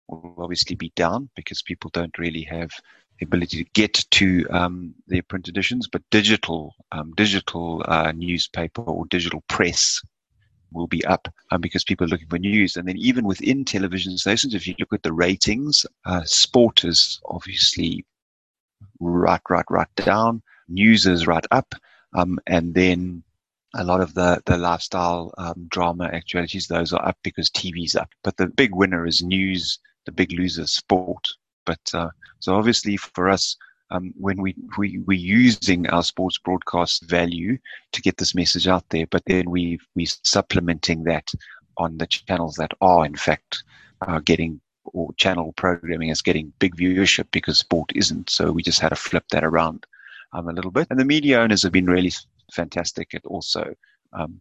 will 0.08 0.34
obviously 0.38 0.76
be 0.76 0.92
down 0.94 1.28
because 1.34 1.62
people 1.62 1.90
don't 1.92 2.16
really 2.18 2.42
have 2.42 2.70
the 3.18 3.26
ability 3.26 3.64
to 3.64 3.70
get 3.74 4.04
to 4.12 4.46
um, 4.50 4.94
their 5.08 5.22
print 5.22 5.48
editions, 5.48 5.88
but 5.88 6.02
digital, 6.10 6.74
um, 6.92 7.12
digital 7.16 7.84
uh, 7.88 8.12
newspaper 8.12 8.82
or 8.82 9.06
digital 9.06 9.42
press 9.48 10.00
will 10.72 10.86
be 10.86 11.04
up 11.04 11.28
um, 11.50 11.60
because 11.60 11.84
people 11.84 12.06
are 12.06 12.10
looking 12.10 12.28
for 12.28 12.38
news. 12.38 12.76
And 12.76 12.86
then 12.86 12.96
even 12.98 13.24
within 13.24 13.64
television 13.64 14.16
stations, 14.18 14.54
if 14.54 14.66
you 14.66 14.74
look 14.78 14.92
at 14.92 15.02
the 15.02 15.12
ratings, 15.12 15.86
uh, 16.04 16.22
sport 16.24 16.84
is 16.84 17.20
obviously 17.26 18.04
right, 19.00 19.40
right, 19.48 19.64
right 19.70 19.94
down. 19.96 20.42
News 20.68 21.06
is 21.06 21.26
right 21.26 21.46
up. 21.50 21.74
Um, 22.14 22.38
and 22.46 22.74
then 22.74 23.22
a 23.74 23.84
lot 23.84 24.00
of 24.00 24.14
the, 24.14 24.42
the 24.46 24.58
lifestyle 24.58 25.32
um, 25.38 25.66
drama 25.68 26.04
actualities, 26.12 26.66
those 26.66 26.92
are 26.92 27.06
up 27.06 27.16
because 27.22 27.50
TV's 27.50 27.96
up. 27.96 28.10
But 28.22 28.36
the 28.36 28.46
big 28.46 28.74
winner 28.74 29.06
is 29.06 29.22
news. 29.22 29.78
The 30.04 30.12
big 30.12 30.32
loser 30.32 30.62
is 30.62 30.72
sport. 30.72 31.26
But 31.64 31.80
uh, 31.94 32.10
so 32.40 32.54
obviously 32.56 32.96
for 32.96 33.28
us, 33.28 33.56
um, 33.92 34.12
when 34.18 34.40
we, 34.40 34.54
we, 34.78 34.98
we're 35.06 35.18
using 35.18 35.86
our 35.90 36.02
sports 36.02 36.38
broadcast 36.38 37.04
value 37.04 37.58
to 37.92 38.00
get 38.00 38.16
this 38.16 38.34
message 38.34 38.66
out 38.66 38.88
there, 38.88 39.06
but 39.06 39.22
then 39.26 39.50
we, 39.50 39.78
we're 39.94 40.06
supplementing 40.24 41.04
that 41.04 41.30
on 41.76 41.98
the 41.98 42.06
channels 42.06 42.56
that 42.56 42.72
are 42.80 43.04
in 43.04 43.14
fact 43.14 43.62
uh, 44.00 44.18
getting 44.20 44.60
or 44.84 45.12
channel 45.14 45.52
programming 45.52 46.08
is 46.08 46.22
getting 46.22 46.52
big 46.58 46.76
viewership 46.76 47.26
because 47.30 47.58
sport 47.58 47.90
isn't. 47.94 48.28
So 48.28 48.50
we 48.50 48.62
just 48.62 48.80
had 48.80 48.88
to 48.88 48.96
flip 48.96 49.24
that 49.30 49.44
around 49.44 49.86
um, 50.32 50.48
a 50.48 50.52
little 50.52 50.72
bit. 50.72 50.88
And 50.90 50.98
the 50.98 51.04
media 51.04 51.38
owners 51.38 51.62
have 51.62 51.72
been 51.72 51.86
really 51.86 52.12
fantastic 52.52 53.14
at 53.14 53.24
also 53.24 53.74
um, 54.12 54.40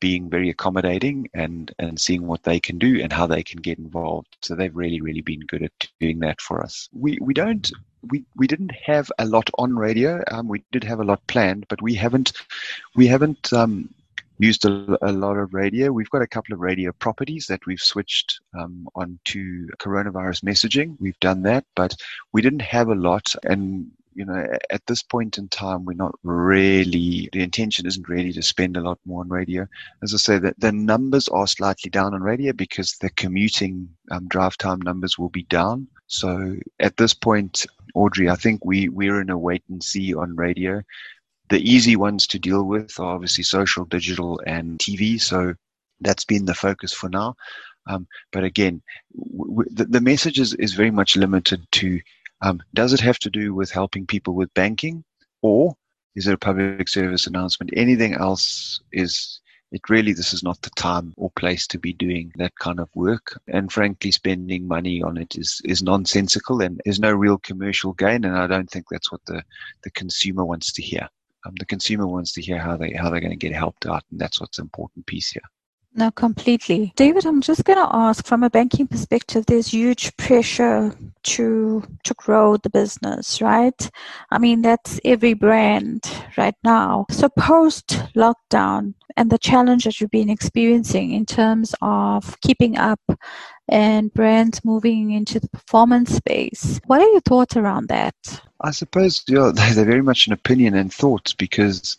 being 0.00 0.28
very 0.28 0.50
accommodating 0.50 1.28
and, 1.34 1.72
and 1.78 2.00
seeing 2.00 2.26
what 2.26 2.42
they 2.42 2.58
can 2.58 2.78
do 2.78 3.00
and 3.00 3.12
how 3.12 3.26
they 3.26 3.42
can 3.42 3.60
get 3.60 3.78
involved. 3.78 4.36
So 4.42 4.54
they've 4.54 4.74
really, 4.74 5.00
really 5.00 5.20
been 5.20 5.40
good 5.40 5.62
at 5.62 5.88
doing 6.00 6.18
that 6.20 6.40
for 6.40 6.62
us. 6.62 6.88
We, 6.92 7.18
we 7.20 7.34
don't, 7.34 7.70
we, 8.10 8.24
we 8.34 8.46
didn't 8.46 8.72
have 8.86 9.12
a 9.18 9.26
lot 9.26 9.48
on 9.58 9.76
radio. 9.76 10.22
Um, 10.30 10.48
we 10.48 10.64
did 10.72 10.84
have 10.84 11.00
a 11.00 11.04
lot 11.04 11.24
planned, 11.26 11.66
but 11.68 11.82
we 11.82 11.94
haven't, 11.94 12.32
we 12.96 13.06
haven't, 13.06 13.52
um, 13.52 13.90
used 14.38 14.64
a, 14.64 14.98
a, 15.02 15.12
lot 15.12 15.36
of 15.36 15.52
radio. 15.52 15.92
We've 15.92 16.08
got 16.08 16.22
a 16.22 16.26
couple 16.26 16.54
of 16.54 16.60
radio 16.60 16.92
properties 16.92 17.46
that 17.48 17.66
we've 17.66 17.80
switched 17.80 18.40
um, 18.58 18.88
onto 18.94 19.68
coronavirus 19.78 20.44
messaging. 20.44 20.96
We've 20.98 21.20
done 21.20 21.42
that, 21.42 21.66
but 21.76 21.94
we 22.32 22.40
didn't 22.40 22.62
have 22.62 22.88
a 22.88 22.94
lot. 22.94 23.34
And 23.44 23.90
you 24.20 24.26
know, 24.26 24.46
at 24.68 24.84
this 24.84 25.02
point 25.02 25.38
in 25.38 25.48
time, 25.48 25.86
we're 25.86 25.94
not 25.94 26.14
really, 26.24 27.30
the 27.32 27.42
intention 27.42 27.86
isn't 27.86 28.06
really 28.06 28.34
to 28.34 28.42
spend 28.42 28.76
a 28.76 28.82
lot 28.82 28.98
more 29.06 29.22
on 29.22 29.30
radio. 29.30 29.66
As 30.02 30.12
I 30.12 30.18
say, 30.18 30.38
that 30.40 30.60
the 30.60 30.72
numbers 30.72 31.26
are 31.28 31.46
slightly 31.46 31.88
down 31.88 32.12
on 32.12 32.22
radio 32.22 32.52
because 32.52 32.98
the 33.00 33.08
commuting 33.08 33.88
um, 34.10 34.28
drive 34.28 34.58
time 34.58 34.78
numbers 34.82 35.18
will 35.18 35.30
be 35.30 35.44
down. 35.44 35.88
So 36.08 36.56
at 36.80 36.98
this 36.98 37.14
point, 37.14 37.64
Audrey, 37.94 38.28
I 38.28 38.34
think 38.34 38.62
we, 38.62 38.90
we're 38.90 39.22
in 39.22 39.30
a 39.30 39.38
wait 39.38 39.62
and 39.70 39.82
see 39.82 40.14
on 40.14 40.36
radio. 40.36 40.82
The 41.48 41.62
easy 41.62 41.96
ones 41.96 42.26
to 42.26 42.38
deal 42.38 42.64
with 42.64 43.00
are 43.00 43.14
obviously 43.14 43.44
social, 43.44 43.86
digital, 43.86 44.38
and 44.46 44.78
TV. 44.80 45.18
So 45.18 45.54
that's 46.02 46.26
been 46.26 46.44
the 46.44 46.54
focus 46.54 46.92
for 46.92 47.08
now. 47.08 47.36
Um, 47.86 48.06
but 48.32 48.44
again, 48.44 48.82
w- 49.16 49.50
w- 49.50 49.70
the, 49.74 49.86
the 49.86 50.02
message 50.02 50.38
is, 50.38 50.52
is 50.56 50.74
very 50.74 50.90
much 50.90 51.16
limited 51.16 51.66
to 51.72 52.00
um, 52.42 52.62
does 52.74 52.92
it 52.92 53.00
have 53.00 53.18
to 53.20 53.30
do 53.30 53.54
with 53.54 53.70
helping 53.70 54.06
people 54.06 54.34
with 54.34 54.52
banking, 54.54 55.04
or 55.42 55.74
is 56.14 56.26
it 56.26 56.34
a 56.34 56.38
public 56.38 56.88
service 56.88 57.26
announcement? 57.26 57.70
Anything 57.76 58.14
else 58.14 58.80
is 58.92 59.40
it 59.72 59.88
really 59.88 60.12
this 60.12 60.32
is 60.32 60.42
not 60.42 60.60
the 60.62 60.70
time 60.70 61.14
or 61.16 61.30
place 61.30 61.66
to 61.68 61.78
be 61.78 61.92
doing 61.92 62.32
that 62.36 62.54
kind 62.56 62.80
of 62.80 62.88
work. 62.94 63.38
And 63.46 63.70
frankly 63.70 64.10
spending 64.10 64.66
money 64.66 65.02
on 65.02 65.16
it 65.16 65.36
is 65.36 65.60
is 65.64 65.82
nonsensical 65.82 66.60
and 66.60 66.80
there's 66.84 66.98
no 67.00 67.12
real 67.12 67.38
commercial 67.38 67.92
gain 67.92 68.24
and 68.24 68.36
i 68.36 68.46
don't 68.46 68.68
think 68.70 68.86
that's 68.90 69.12
what 69.12 69.24
the 69.26 69.42
the 69.84 69.90
consumer 69.90 70.44
wants 70.44 70.72
to 70.72 70.82
hear. 70.82 71.08
Um, 71.46 71.54
the 71.58 71.64
consumer 71.64 72.06
wants 72.06 72.32
to 72.32 72.42
hear 72.42 72.58
how 72.58 72.76
they 72.76 72.92
how 72.92 73.10
they're 73.10 73.20
going 73.20 73.38
to 73.38 73.46
get 73.46 73.54
helped 73.54 73.86
out 73.86 74.02
and 74.10 74.20
that's 74.20 74.40
what's 74.40 74.58
important 74.58 75.06
piece 75.06 75.30
here 75.30 75.48
No, 75.92 76.10
completely. 76.12 76.92
David, 76.94 77.26
I'm 77.26 77.40
just 77.40 77.64
going 77.64 77.78
to 77.78 77.94
ask 77.94 78.24
from 78.24 78.44
a 78.44 78.50
banking 78.50 78.86
perspective, 78.86 79.46
there's 79.46 79.72
huge 79.72 80.16
pressure 80.16 80.94
to 81.22 81.82
to 82.04 82.14
grow 82.14 82.56
the 82.56 82.70
business, 82.70 83.42
right? 83.42 83.90
I 84.30 84.38
mean, 84.38 84.62
that's 84.62 85.00
every 85.04 85.34
brand 85.34 86.08
right 86.36 86.54
now. 86.62 87.06
So 87.10 87.28
post 87.28 87.88
lockdown 88.14 88.94
and 89.16 89.30
the 89.30 89.38
challenge 89.38 89.84
that 89.84 90.00
you've 90.00 90.12
been 90.12 90.30
experiencing 90.30 91.12
in 91.12 91.26
terms 91.26 91.74
of 91.82 92.40
keeping 92.40 92.78
up 92.78 93.00
and 93.68 94.14
brands 94.14 94.64
moving 94.64 95.10
into 95.10 95.40
the 95.40 95.48
performance 95.48 96.14
space. 96.14 96.80
What 96.86 97.00
are 97.00 97.10
your 97.10 97.20
thoughts 97.20 97.56
around 97.56 97.88
that? 97.88 98.14
I 98.60 98.70
suppose 98.70 99.24
yeah, 99.26 99.50
they're 99.54 99.84
very 99.84 100.02
much 100.02 100.28
an 100.28 100.32
opinion 100.32 100.74
and 100.76 100.92
thoughts 100.92 101.32
because 101.34 101.96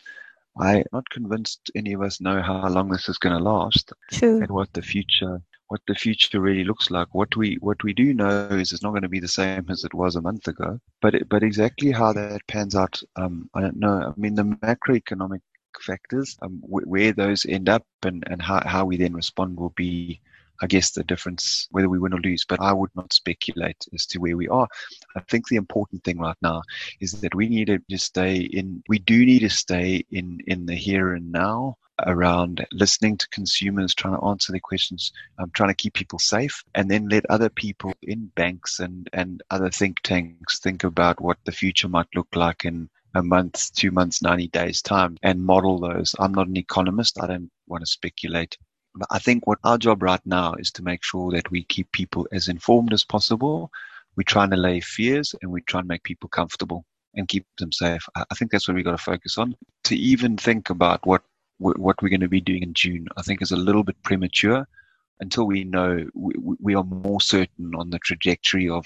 I'm 0.58 0.84
not 0.92 1.10
convinced 1.10 1.72
any 1.76 1.94
of 1.94 2.02
us 2.02 2.22
know 2.22 2.42
how 2.42 2.68
long 2.68 2.90
this 2.90 3.10
is 3.10 3.18
going 3.18 3.38
to 3.38 3.44
last 3.44 3.94
and 4.22 4.52
what 4.52 4.72
the 4.74 4.82
future 4.82 5.42
what 5.72 5.82
the 5.88 5.96
future 5.96 6.42
really 6.42 6.66
looks 6.66 6.92
like. 6.92 7.08
What 7.14 7.34
we 7.38 7.56
what 7.62 7.82
we 7.82 7.94
do 7.94 8.14
know 8.14 8.48
is 8.50 8.74
it's 8.74 8.84
not 8.84 8.90
going 8.90 9.04
to 9.04 9.10
be 9.10 9.22
the 9.22 9.28
same 9.30 9.66
as 9.70 9.86
it 9.86 9.94
was 9.94 10.18
a 10.18 10.22
month 10.22 10.50
ago. 10.50 10.80
But 11.02 11.16
it, 11.16 11.30
but 11.30 11.44
exactly 11.44 11.92
how 11.92 12.12
that 12.12 12.46
pans 12.48 12.76
out, 12.76 13.02
um, 13.16 13.50
I 13.54 13.62
don't 13.62 13.80
know. 13.80 14.14
I 14.16 14.20
mean, 14.20 14.36
the 14.36 14.44
macroeconomic 14.44 15.40
factors, 15.80 16.38
um, 16.42 16.60
where 16.64 17.14
those 17.14 17.46
end 17.46 17.70
up, 17.70 17.86
and 18.04 18.22
and 18.28 18.42
how 18.42 18.62
how 18.66 18.84
we 18.84 18.98
then 18.98 19.14
respond 19.14 19.58
will 19.58 19.74
be 19.78 20.20
I 20.62 20.68
guess 20.68 20.92
the 20.92 21.04
difference 21.04 21.68
whether 21.72 21.90
we 21.90 22.00
win 22.00 22.14
or 22.14 22.20
lose, 22.20 22.46
but 22.48 22.62
I 22.62 22.72
would 22.72 22.92
not 22.96 23.14
speculate 23.14 23.86
as 23.94 24.06
to 24.08 24.20
where 24.20 24.38
we 24.38 24.48
are. 24.48 24.68
I 25.16 25.22
think 25.22 25.48
the 25.48 25.56
important 25.56 26.04
thing 26.04 26.20
right 26.20 26.38
now 26.42 26.62
is 27.00 27.14
that 27.22 27.36
we 27.36 27.50
need 27.50 27.68
to 27.68 27.80
just 27.90 28.06
stay 28.06 28.38
in, 28.38 28.84
we 28.88 29.00
do 29.00 29.26
need 29.26 29.40
to 29.40 29.50
stay 29.50 30.04
in, 30.12 30.40
in 30.48 30.66
the 30.66 30.76
here 30.76 31.14
and 31.14 31.32
now 31.32 31.78
around 32.06 32.66
listening 32.72 33.18
to 33.18 33.28
consumers, 33.30 33.94
trying 33.94 34.16
to 34.16 34.26
answer 34.26 34.52
their 34.52 34.62
questions, 34.62 35.12
um, 35.38 35.52
trying 35.54 35.70
to 35.70 35.76
keep 35.76 35.94
people 35.94 36.20
safe, 36.20 36.64
and 36.76 36.90
then 36.90 37.08
let 37.10 37.26
other 37.30 37.50
people 37.50 37.94
in 38.04 38.32
banks 38.36 38.80
and, 38.80 39.10
and 39.14 39.44
other 39.52 39.70
think 39.70 40.00
tanks 40.02 40.60
think 40.60 40.84
about 40.84 41.22
what 41.22 41.38
the 41.46 41.52
future 41.52 41.90
might 41.90 42.08
look 42.16 42.28
like 42.36 42.66
in 42.66 42.90
a 43.16 43.22
month, 43.22 43.74
two 43.74 43.92
months, 43.92 44.22
90 44.22 44.48
days 44.48 44.82
time 44.82 45.18
and 45.22 45.44
model 45.44 45.80
those. 45.80 46.16
I'm 46.20 46.34
not 46.34 46.48
an 46.48 46.58
economist. 46.58 47.22
I 47.22 47.28
don't 47.28 47.52
want 47.68 47.82
to 47.82 47.88
speculate 47.88 48.58
I 49.10 49.20
think 49.20 49.48
what 49.48 49.60
our 49.64 49.78
job 49.78 50.04
right 50.04 50.26
now 50.26 50.54
is 50.56 50.72
to 50.72 50.84
make 50.84 51.04
sure 51.04 51.32
that 51.32 51.50
we 51.52 51.64
keep 51.64 51.92
people 51.92 52.28
as 52.32 52.48
informed 52.48 52.94
as 52.94 53.04
possible. 53.04 53.72
We 54.16 54.24
try 54.24 54.44
and 54.44 54.54
allay 54.54 54.82
fears 54.82 55.34
and 55.42 55.52
we 55.52 55.62
try 55.62 55.80
and 55.80 55.88
make 55.88 56.04
people 56.04 56.30
comfortable 56.30 56.86
and 57.16 57.28
keep 57.28 57.46
them 57.58 57.72
safe. 57.72 58.04
I 58.16 58.36
think 58.36 58.52
that's 58.52 58.68
what 58.68 58.76
we've 58.76 58.86
got 58.86 58.92
to 58.92 58.98
focus 58.98 59.38
on. 59.38 59.56
To 59.86 59.96
even 59.96 60.38
think 60.38 60.70
about 60.70 61.06
what 61.06 61.24
what 61.58 62.02
we're 62.02 62.10
going 62.10 62.22
to 62.22 62.28
be 62.28 62.42
doing 62.42 62.64
in 62.64 62.74
June, 62.74 63.08
I 63.18 63.22
think 63.22 63.42
is 63.42 63.52
a 63.52 63.58
little 63.58 63.84
bit 63.84 64.02
premature 64.04 64.68
until 65.20 65.46
we 65.46 65.64
know 65.64 66.08
we, 66.16 66.34
we 66.60 66.76
are 66.76 66.84
more 66.84 67.22
certain 67.22 67.76
on 67.76 67.92
the 67.92 68.00
trajectory 68.00 68.68
of 68.68 68.86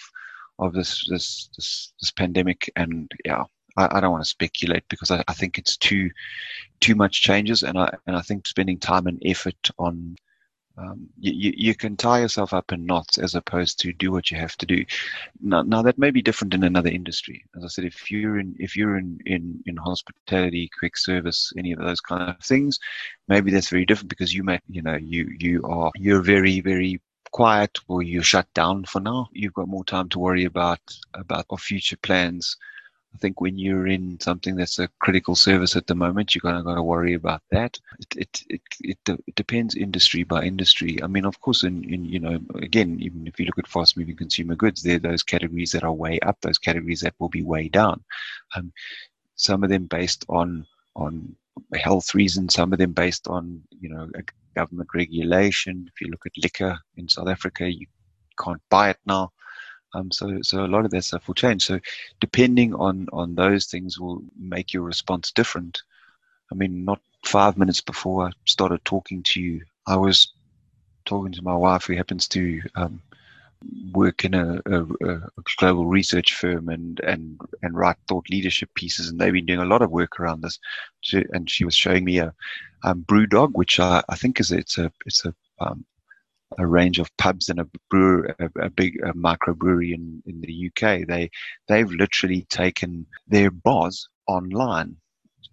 of 0.59 0.73
this 0.73 1.05
this 1.09 1.49
this, 1.55 1.93
this 1.99 2.11
pandemic. 2.11 2.69
And 2.75 3.09
yeah, 3.23 3.43
I, 3.77 3.97
I 3.97 3.99
don't 3.99 4.11
want 4.11 4.23
to 4.23 4.29
speculate 4.29 4.83
because 4.89 5.11
I, 5.11 5.23
I, 5.27 5.33
think 5.33 5.57
it's 5.57 5.77
too 5.77 6.11
too 6.79 6.95
much 6.95 7.21
changes, 7.21 7.63
and 7.63 7.77
I 7.77 7.95
and 8.07 8.15
I 8.15 8.21
think 8.21 8.47
spending 8.47 8.79
time 8.79 9.07
and 9.07 9.21
effort 9.25 9.69
on 9.77 10.17
um, 10.77 11.07
you, 11.17 11.53
you 11.55 11.75
can 11.75 11.95
tie 11.95 12.19
yourself 12.19 12.53
up 12.53 12.73
in 12.73 12.85
knots 12.85 13.17
as 13.17 13.33
opposed 13.35 13.79
to 13.79 13.93
do 13.93 14.11
what 14.11 14.29
you 14.29 14.37
have 14.37 14.57
to 14.57 14.65
do. 14.65 14.83
Now, 15.41 15.61
now 15.61 15.81
that 15.83 15.97
may 15.97 16.11
be 16.11 16.21
different 16.21 16.53
in 16.53 16.63
another 16.63 16.89
industry. 16.89 17.45
As 17.55 17.63
I 17.63 17.67
said, 17.67 17.85
if 17.85 18.11
you're 18.11 18.39
in 18.39 18.55
if 18.59 18.75
you're 18.75 18.97
in, 18.97 19.19
in, 19.25 19.63
in 19.65 19.77
hospitality, 19.77 20.69
quick 20.77 20.97
service, 20.97 21.53
any 21.57 21.71
of 21.71 21.79
those 21.79 22.01
kind 22.01 22.29
of 22.29 22.39
things, 22.39 22.79
maybe 23.27 23.51
that's 23.51 23.69
very 23.69 23.85
different 23.85 24.09
because 24.09 24.33
you 24.33 24.43
may 24.43 24.59
you 24.67 24.81
know 24.81 24.95
you 24.95 25.33
you 25.39 25.63
are 25.63 25.91
you're 25.95 26.21
very 26.21 26.59
very 26.59 26.99
quiet 27.31 27.77
or 27.87 28.01
you're 28.01 28.23
shut 28.23 28.47
down 28.53 28.83
for 28.83 28.99
now. 28.99 29.29
You've 29.31 29.53
got 29.53 29.67
more 29.67 29.85
time 29.85 30.09
to 30.09 30.19
worry 30.19 30.45
about 30.45 30.79
about 31.13 31.59
future 31.59 31.97
plans 31.97 32.57
I 33.15 33.17
think 33.17 33.39
when 33.39 33.57
you're 33.57 33.87
in 33.87 34.19
something 34.19 34.57
that's 34.57 34.77
a 34.77 34.89
critical 34.99 35.35
service 35.35 35.77
at 35.77 35.87
the 35.87 35.95
moment, 35.95 36.35
you're 36.35 36.41
kind 36.41 36.57
of 36.57 36.65
got 36.65 36.75
to 36.75 36.83
worry 36.83 37.13
about 37.13 37.41
that. 37.49 37.79
It, 37.97 38.15
it, 38.17 38.41
it, 38.49 38.61
it, 38.81 39.19
it 39.25 39.35
depends 39.35 39.75
industry 39.75 40.23
by 40.23 40.43
industry. 40.43 41.01
I 41.01 41.07
mean, 41.07 41.23
of 41.23 41.39
course, 41.39 41.63
in, 41.63 41.85
in, 41.85 42.03
you 42.03 42.19
know, 42.19 42.37
again, 42.55 42.97
even 42.99 43.25
if 43.25 43.39
you 43.39 43.45
look 43.45 43.57
at 43.57 43.67
fast 43.67 43.95
moving 43.95 44.17
consumer 44.17 44.55
goods, 44.55 44.83
there 44.83 44.97
are 44.97 44.99
those 44.99 45.23
categories 45.23 45.71
that 45.71 45.85
are 45.85 45.93
way 45.93 46.19
up, 46.19 46.41
those 46.41 46.57
categories 46.57 46.99
that 47.01 47.13
will 47.19 47.29
be 47.29 47.41
way 47.41 47.69
down. 47.69 48.03
Um, 48.53 48.73
some 49.35 49.63
of 49.63 49.69
them 49.69 49.85
based 49.85 50.25
on, 50.27 50.67
on 50.97 51.33
health 51.73 52.13
reasons, 52.13 52.53
some 52.53 52.73
of 52.73 52.79
them 52.79 52.91
based 52.91 53.29
on, 53.29 53.61
you 53.79 53.87
know, 53.87 54.09
government 54.57 54.89
regulation. 54.93 55.89
If 55.89 56.01
you 56.01 56.11
look 56.11 56.25
at 56.25 56.33
liquor 56.43 56.77
in 56.97 57.07
South 57.07 57.29
Africa, 57.29 57.71
you 57.71 57.87
can't 58.37 58.61
buy 58.69 58.89
it 58.89 58.97
now. 59.05 59.31
Um, 59.95 60.11
so, 60.11 60.39
so 60.41 60.65
a 60.65 60.67
lot 60.67 60.85
of 60.85 60.91
that 60.91 61.03
stuff 61.03 61.27
will 61.27 61.35
change. 61.35 61.65
So, 61.65 61.79
depending 62.19 62.73
on 62.75 63.07
on 63.13 63.35
those 63.35 63.65
things, 63.65 63.99
will 63.99 64.21
make 64.37 64.73
your 64.73 64.83
response 64.83 65.31
different. 65.31 65.81
I 66.51 66.55
mean, 66.55 66.85
not 66.85 67.01
five 67.25 67.57
minutes 67.57 67.81
before 67.81 68.27
I 68.27 68.31
started 68.45 68.83
talking 68.83 69.23
to 69.23 69.41
you, 69.41 69.61
I 69.87 69.95
was 69.95 70.33
talking 71.05 71.31
to 71.31 71.41
my 71.41 71.55
wife, 71.55 71.85
who 71.85 71.95
happens 71.95 72.27
to 72.29 72.61
um, 72.75 73.01
work 73.93 74.25
in 74.25 74.33
a, 74.33 74.61
a, 74.65 74.83
a, 74.83 75.21
global 75.57 75.85
research 75.85 76.33
firm 76.35 76.69
and 76.69 76.99
and 76.99 77.39
and 77.61 77.75
write 77.75 77.97
thought 78.07 78.29
leadership 78.29 78.69
pieces, 78.75 79.09
and 79.09 79.19
they've 79.19 79.33
been 79.33 79.45
doing 79.45 79.59
a 79.59 79.65
lot 79.65 79.81
of 79.81 79.91
work 79.91 80.19
around 80.19 80.41
this. 80.41 80.59
And 81.13 81.49
she 81.49 81.65
was 81.65 81.75
showing 81.75 82.03
me 82.03 82.19
a 82.19 82.33
um, 82.83 83.05
BrewDog, 83.07 83.53
which 83.53 83.79
I, 83.79 84.03
I 84.09 84.15
think 84.15 84.39
is 84.39 84.51
it's 84.51 84.77
a 84.77 84.91
it's 85.05 85.25
a 85.25 85.33
um, 85.59 85.85
a 86.57 86.65
range 86.65 86.99
of 86.99 87.15
pubs 87.17 87.49
and 87.49 87.59
a 87.59 87.67
brewer, 87.89 88.35
a, 88.39 88.49
a 88.59 88.69
big 88.69 88.97
a 89.03 89.13
microbrewery 89.13 89.93
in, 89.93 90.21
in 90.25 90.41
the 90.41 90.67
UK. 90.69 91.07
They 91.07 91.29
they've 91.67 91.91
literally 91.91 92.43
taken 92.49 93.05
their 93.27 93.51
bars 93.51 94.07
online. 94.27 94.97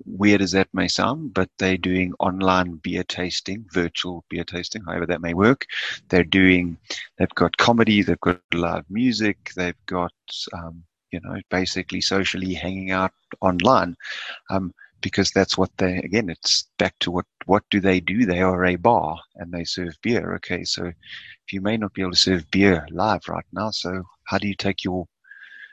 Weird 0.05 0.42
as 0.42 0.52
that 0.52 0.68
may 0.72 0.88
sound, 0.88 1.35
but 1.35 1.48
they're 1.59 1.76
doing 1.76 2.12
online 2.18 2.76
beer 2.76 3.05
tasting, 3.05 3.64
virtual 3.72 4.24
beer 4.31 4.42
tasting, 4.42 4.83
however 4.85 5.07
that 5.07 5.20
may 5.20 5.35
work. 5.35 5.66
They're 6.09 6.24
doing, 6.24 6.76
they've 7.18 7.35
got 7.35 7.57
comedy, 7.57 8.02
they've 8.02 8.18
got 8.20 8.40
live 8.52 8.85
music, 8.88 9.52
they've 9.55 9.87
got, 9.87 10.12
um, 10.55 10.83
you 11.12 11.20
know, 11.22 11.37
basically 11.50 12.00
socially 12.00 12.52
hanging 12.55 12.90
out 12.90 13.12
online. 13.40 13.94
Um, 14.50 14.72
because 15.03 15.31
that's 15.31 15.59
what 15.59 15.71
they 15.77 15.99
again 15.99 16.31
it's 16.31 16.69
back 16.79 16.95
to 17.01 17.11
what 17.11 17.27
what 17.47 17.65
do 17.71 17.81
they 17.81 18.01
do? 18.01 18.25
They 18.25 18.41
are 18.41 18.65
a 18.65 18.77
bar 18.77 19.19
and 19.37 19.53
they 19.53 19.65
serve 19.65 19.95
beer. 20.03 20.35
Okay 20.37 20.65
so 20.65 20.87
if 20.87 21.53
you 21.53 21.61
may 21.61 21.77
not 21.77 21.93
be 21.93 22.03
able 22.03 22.12
to 22.12 22.19
serve 22.19 22.51
beer 22.51 22.87
live 22.91 23.29
right 23.29 23.45
now 23.53 23.71
so 23.71 24.03
how 24.25 24.38
do 24.38 24.49
you 24.49 24.55
take 24.55 24.85
your 24.85 25.07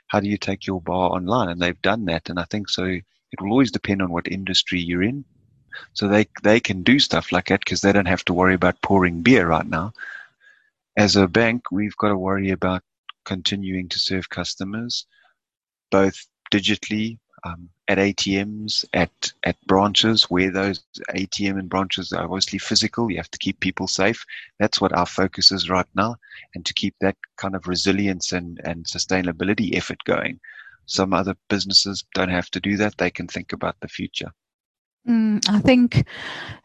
how 0.08 0.20
do 0.20 0.28
you 0.28 0.36
take 0.36 0.66
your 0.66 0.80
bar 0.80 1.10
online? 1.10 1.48
And 1.48 1.60
they've 1.60 1.82
done 1.82 2.04
that 2.06 2.28
and 2.28 2.38
i 2.38 2.44
think 2.44 2.68
so 2.68 2.84
it 2.84 3.40
will 3.40 3.52
always 3.52 3.70
depend 3.70 4.02
on 4.02 4.10
what 4.10 4.26
industry 4.28 4.80
you're 4.80 5.04
in. 5.04 5.24
So 5.94 6.08
they 6.08 6.26
they 6.42 6.60
can 6.60 6.82
do 6.82 6.98
stuff 6.98 7.32
like 7.32 7.46
that 7.46 7.60
because 7.60 7.80
they 7.80 7.92
don't 7.92 8.06
have 8.14 8.24
to 8.26 8.34
worry 8.34 8.54
about 8.54 8.82
pouring 8.82 9.22
beer 9.22 9.46
right 9.46 9.66
now. 9.66 9.92
As 10.96 11.16
a 11.16 11.28
bank 11.28 11.70
we've 11.70 11.96
got 11.96 12.08
to 12.08 12.18
worry 12.18 12.50
about 12.50 12.82
continuing 13.24 13.88
to 13.88 13.98
serve 13.98 14.28
customers 14.28 15.06
both 15.90 16.26
digitally 16.52 17.18
um, 17.44 17.68
at 17.90 17.98
ATMs, 17.98 18.84
at 18.92 19.32
at 19.42 19.56
branches 19.66 20.22
where 20.30 20.52
those 20.52 20.80
ATM 21.10 21.58
and 21.58 21.68
branches 21.68 22.12
are 22.12 22.22
obviously 22.22 22.60
physical. 22.60 23.10
You 23.10 23.16
have 23.16 23.30
to 23.32 23.38
keep 23.38 23.58
people 23.58 23.88
safe. 23.88 24.24
That's 24.60 24.80
what 24.80 24.96
our 24.96 25.06
focus 25.06 25.50
is 25.50 25.68
right 25.68 25.88
now, 25.96 26.14
and 26.54 26.64
to 26.64 26.72
keep 26.72 26.94
that 27.00 27.16
kind 27.36 27.56
of 27.56 27.66
resilience 27.66 28.32
and 28.32 28.60
and 28.64 28.86
sustainability 28.86 29.76
effort 29.76 29.98
going. 30.04 30.38
Some 30.86 31.12
other 31.12 31.34
businesses 31.48 32.04
don't 32.14 32.30
have 32.30 32.48
to 32.52 32.60
do 32.60 32.76
that. 32.76 32.96
They 32.96 33.10
can 33.10 33.26
think 33.26 33.52
about 33.52 33.74
the 33.80 33.88
future. 33.88 34.30
Mm, 35.08 35.40
I 35.48 35.58
think, 35.58 36.06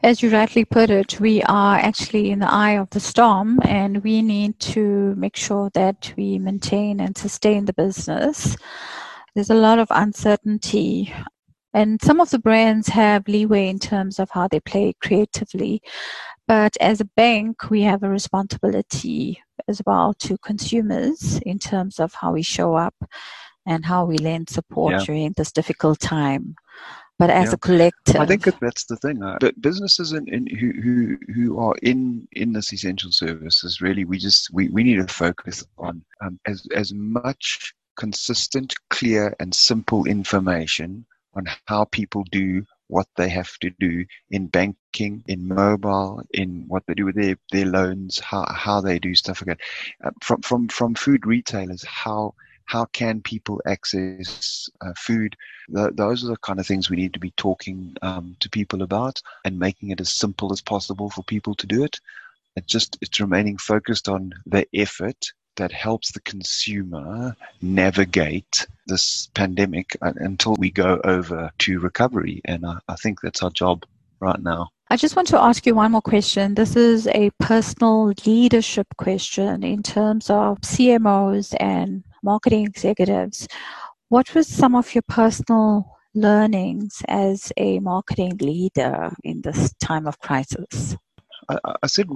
as 0.03 0.21
you 0.21 0.29
rightly 0.29 0.65
put 0.65 0.91
it, 0.91 1.19
we 1.19 1.41
are 1.43 1.77
actually 1.77 2.29
in 2.29 2.39
the 2.39 2.51
eye 2.51 2.77
of 2.77 2.89
the 2.91 2.99
storm 2.99 3.59
and 3.63 4.03
we 4.03 4.21
need 4.21 4.59
to 4.59 5.15
make 5.15 5.37
sure 5.37 5.71
that 5.73 6.13
we 6.17 6.37
maintain 6.37 6.99
and 6.99 7.17
sustain 7.17 7.65
the 7.65 7.73
business 7.73 8.57
there's 9.35 9.49
a 9.49 9.55
lot 9.55 9.79
of 9.79 9.87
uncertainty 9.91 11.13
and 11.73 12.01
some 12.01 12.21
of 12.21 12.29
the 12.29 12.39
brands 12.39 12.87
have 12.87 13.27
leeway 13.27 13.67
in 13.67 13.79
terms 13.79 14.17
of 14.17 14.29
how 14.31 14.47
they 14.47 14.59
play 14.61 14.93
creatively 15.01 15.81
but 16.47 16.75
as 16.79 17.01
a 17.01 17.09
bank 17.15 17.69
we 17.69 17.81
have 17.81 18.01
a 18.01 18.09
responsibility 18.09 19.41
as 19.67 19.81
well 19.85 20.13
to 20.13 20.37
consumers 20.39 21.39
in 21.45 21.59
terms 21.59 21.99
of 21.99 22.13
how 22.13 22.31
we 22.31 22.41
show 22.41 22.75
up 22.75 22.95
and 23.65 23.85
how 23.85 24.05
we 24.05 24.17
lend 24.17 24.49
support 24.49 24.93
yeah. 24.93 25.03
during 25.05 25.33
this 25.33 25.51
difficult 25.51 25.99
time 25.99 26.55
but 27.17 27.29
as 27.29 27.47
yeah. 27.47 27.53
a 27.53 27.57
collective 27.57 28.15
i 28.17 28.25
think 28.25 28.43
that's 28.59 28.85
the 28.85 28.97
thing 28.97 29.21
uh, 29.23 29.37
but 29.39 29.59
businesses 29.61 30.13
in, 30.13 30.27
in, 30.27 30.47
who, 30.47 30.71
who 30.81 31.17
who 31.33 31.59
are 31.59 31.75
in 31.81 32.27
in 32.33 32.53
this 32.53 32.71
essential 32.73 33.11
services 33.11 33.81
really 33.81 34.05
we 34.05 34.17
just 34.17 34.49
we, 34.53 34.69
we 34.69 34.83
need 34.83 34.95
to 34.95 35.13
focus 35.13 35.63
on 35.77 36.03
um, 36.21 36.39
as 36.45 36.65
as 36.75 36.93
much 36.93 37.73
consistent, 37.95 38.73
clear, 38.89 39.35
and 39.39 39.53
simple 39.53 40.05
information 40.05 41.05
on 41.33 41.45
how 41.65 41.85
people 41.85 42.23
do 42.31 42.65
what 42.87 43.07
they 43.17 43.29
have 43.29 43.57
to 43.59 43.71
do 43.79 44.05
in 44.29 44.47
banking, 44.47 45.23
in 45.27 45.47
mobile, 45.47 46.21
in 46.33 46.65
what 46.67 46.83
they 46.85 46.93
do 46.93 47.05
with 47.05 47.15
their, 47.15 47.35
their 47.51 47.65
loans, 47.65 48.19
how, 48.19 48.45
how 48.47 48.79
they 48.79 48.99
do 48.99 49.15
stuff 49.15 49.41
again. 49.41 49.57
Uh, 50.03 50.11
from, 50.21 50.41
from, 50.41 50.67
from 50.67 50.93
food 50.93 51.25
retailers, 51.25 51.83
how, 51.83 52.33
how 52.65 52.85
can 52.85 53.21
people 53.21 53.61
access 53.65 54.69
uh, 54.81 54.93
food? 54.97 55.35
Th- 55.73 55.91
those 55.93 56.23
are 56.23 56.27
the 56.27 56.37
kind 56.37 56.59
of 56.59 56.67
things 56.67 56.89
we 56.89 56.97
need 56.97 57.13
to 57.13 57.19
be 57.19 57.31
talking 57.31 57.95
um, 58.01 58.35
to 58.39 58.49
people 58.49 58.83
about 58.83 59.21
and 59.43 59.59
making 59.59 59.89
it 59.89 59.99
as 59.99 60.11
simple 60.11 60.53
as 60.53 60.61
possible 60.61 61.09
for 61.09 61.23
people 61.23 61.55
to 61.55 61.67
do 61.67 61.83
it. 61.83 61.99
It's 62.55 62.67
just, 62.67 62.97
it's 63.01 63.19
remaining 63.19 63.57
focused 63.57 64.07
on 64.07 64.31
the 64.45 64.67
effort 64.73 65.33
that 65.57 65.71
helps 65.71 66.11
the 66.11 66.21
consumer 66.21 67.35
navigate 67.61 68.67
this 68.87 69.29
pandemic 69.33 69.97
uh, 70.01 70.13
until 70.17 70.55
we 70.55 70.71
go 70.71 70.99
over 71.03 71.51
to 71.59 71.79
recovery. 71.79 72.41
And 72.45 72.65
I, 72.65 72.77
I 72.87 72.95
think 72.95 73.21
that's 73.21 73.43
our 73.43 73.49
job 73.49 73.85
right 74.19 74.41
now. 74.41 74.69
I 74.89 74.97
just 74.97 75.15
want 75.15 75.27
to 75.29 75.41
ask 75.41 75.65
you 75.65 75.73
one 75.73 75.91
more 75.91 76.01
question. 76.01 76.53
This 76.53 76.75
is 76.75 77.07
a 77.07 77.31
personal 77.39 78.13
leadership 78.25 78.87
question 78.97 79.63
in 79.63 79.81
terms 79.81 80.29
of 80.29 80.61
CMOs 80.61 81.55
and 81.59 82.03
marketing 82.21 82.67
executives. 82.67 83.47
What 84.09 84.33
was 84.35 84.47
some 84.47 84.75
of 84.75 84.93
your 84.93 85.01
personal 85.07 85.91
learnings 86.13 87.01
as 87.07 87.51
a 87.57 87.79
marketing 87.79 88.37
leader 88.39 89.11
in 89.23 89.41
this 89.41 89.73
time 89.79 90.05
of 90.05 90.19
crisis? 90.19 90.95
I, 91.49 91.75
I, 91.83 91.87
said 91.87 92.07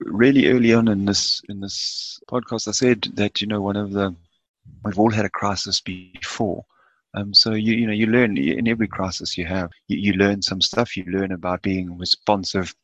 really 0.00 0.48
early 0.48 0.72
on 0.72 0.88
in 0.88 1.04
this 1.04 1.42
in 1.48 1.60
this 1.60 2.20
podcast, 2.30 2.68
I 2.68 2.72
said 2.72 3.02
that 3.14 3.40
you 3.40 3.46
know 3.46 3.60
one 3.60 3.76
of 3.76 3.92
the 3.92 4.14
we've 4.84 4.98
all 4.98 5.10
had 5.10 5.24
a 5.24 5.30
crisis 5.30 5.80
before. 5.80 6.64
Um, 7.14 7.32
so 7.32 7.52
you 7.52 7.74
you 7.74 7.86
know 7.86 7.92
you 7.92 8.06
learn 8.06 8.36
in 8.36 8.68
every 8.68 8.88
crisis 8.88 9.38
you 9.38 9.46
have 9.46 9.70
you, 9.88 9.98
you 9.98 10.12
learn 10.14 10.42
some 10.42 10.60
stuff. 10.60 10.96
You 10.96 11.04
learn 11.04 11.32
about 11.32 11.62
being 11.62 11.98
responsive, 11.98 12.74